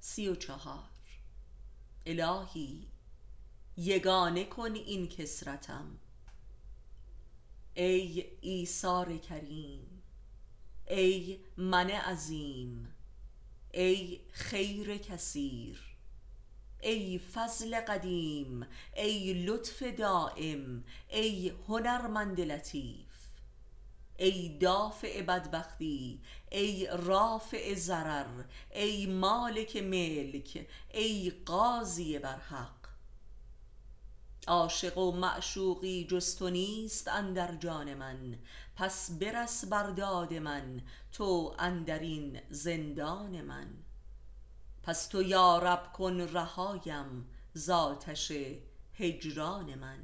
سی 0.00 0.28
و 0.28 0.34
چهار. 0.34 0.88
الهی 2.06 2.86
یگانه 3.76 4.44
کن 4.44 4.72
این 4.74 5.08
کسرتم. 5.08 5.98
ای 7.74 8.24
ایثار 8.40 9.16
کریم 9.16 10.02
ای 10.88 11.40
من 11.56 11.90
عظیم 11.90 12.94
ای 13.72 14.20
خیر 14.32 14.96
کثیر 14.96 15.96
ای 16.80 17.18
فضل 17.18 17.80
قدیم 17.80 18.66
ای 18.96 19.44
لطف 19.44 19.82
دایم 19.82 20.84
ای 21.08 21.52
هنرمند 21.68 22.40
لطیف. 22.40 23.05
ای 24.18 24.58
دافع 24.58 25.22
بدبختی 25.22 26.20
ای 26.50 26.88
رافع 26.92 27.74
ضرر 27.74 28.44
ای 28.74 29.06
مالک 29.06 29.76
ملک 29.76 30.66
ای 30.94 31.32
قاضی 31.46 32.18
بر 32.18 32.38
حق. 32.38 32.86
عاشق 34.48 34.98
و 34.98 35.12
معشوقی 35.12 36.06
جز 36.10 36.36
تو 36.36 36.50
نیست 36.50 37.08
اندر 37.08 37.54
جان 37.54 37.94
من 37.94 38.38
پس 38.76 39.10
برس 39.10 39.64
بر 39.64 39.90
داد 39.90 40.34
من 40.34 40.80
تو 41.12 41.54
اندرین 41.58 42.40
زندان 42.50 43.40
من. 43.40 43.68
پس 44.82 45.06
تو 45.06 45.22
یارب 45.22 45.92
کن 45.92 46.20
رهایم 46.20 47.28
زآتش 47.54 48.32
هجران 48.94 49.74
من. 49.74 49.98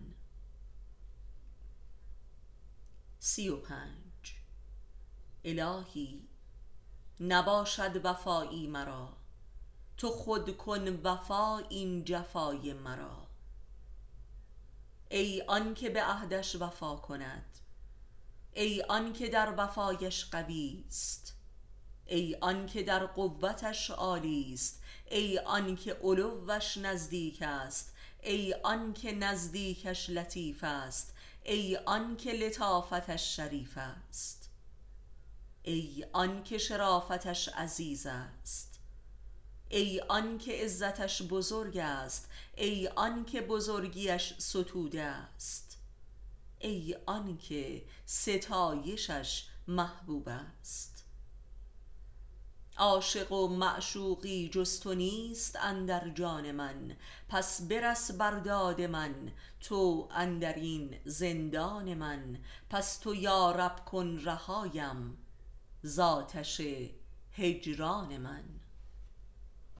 سی 3.24 3.48
و 3.48 3.56
پنج. 3.56 4.34
الهی 5.44 6.28
نباشد 7.20 8.00
وفایی 8.04 8.66
مرا. 8.66 9.16
تو 9.96 10.10
خود 10.10 10.56
کن 10.56 10.88
وفا 10.88 11.58
این 11.58 12.04
جفای 12.04 12.72
مرا. 12.72 13.26
ای 15.10 15.42
آنک 15.42 15.84
به 15.84 16.02
عهدش 16.02 16.56
وفا 16.56 16.96
کند. 16.96 17.58
ای 18.52 18.82
آنک 18.82 19.22
در 19.22 19.54
وفایش 19.56 20.24
قوی 20.24 20.84
است. 20.88 21.36
ای 22.06 22.36
آنک 22.40 22.78
در 22.78 23.06
قوتش 23.06 23.90
عالی 23.90 24.50
است. 24.54 24.82
ای 25.10 25.38
آنک 25.38 25.88
علوش 25.88 26.76
نزدیک 26.76 27.42
است. 27.42 27.94
ای 28.22 28.54
آنک 28.54 29.16
نزدیکش 29.20 30.10
لطیف 30.10 30.64
است. 30.64 31.14
ای 31.44 31.76
آنک 31.76 32.26
لطافتش 32.26 33.36
شریف 33.36 33.78
است. 33.78 34.50
ای 35.62 36.04
آنک 36.12 36.58
شرافتش 36.58 37.48
عزیز 37.48 38.06
است. 38.06 38.80
ای 39.68 40.00
آنک 40.00 40.48
عزتش 40.48 41.22
بزرگ 41.22 41.76
است. 41.76 42.28
ای 42.56 42.88
آنک 42.88 43.36
بزرگیش 43.36 44.34
ستوده 44.38 45.02
است. 45.02 45.78
ای 46.58 46.96
آنک 47.06 47.54
ستایشش 48.06 49.44
محبوب 49.68 50.28
است. 50.28 50.91
عاشق 52.76 53.32
و 53.32 53.48
معشوقی 53.48 54.48
جز 54.48 54.80
تو 54.80 54.94
نیست 54.94 55.58
اندر 55.62 56.08
جان 56.08 56.52
من. 56.52 56.96
پس 57.28 57.62
برس 57.68 58.10
بر 58.10 58.38
داد 58.38 58.80
من 58.80 59.32
تو 59.60 60.08
اندرین 60.10 60.96
زندان 61.04 61.94
من. 61.94 62.38
پس 62.70 62.98
تو 62.98 63.14
یارب 63.14 63.84
کن 63.84 64.18
رهایم 64.24 65.18
زآتش 65.82 66.60
هجران 67.32 68.16
من. 68.16 68.61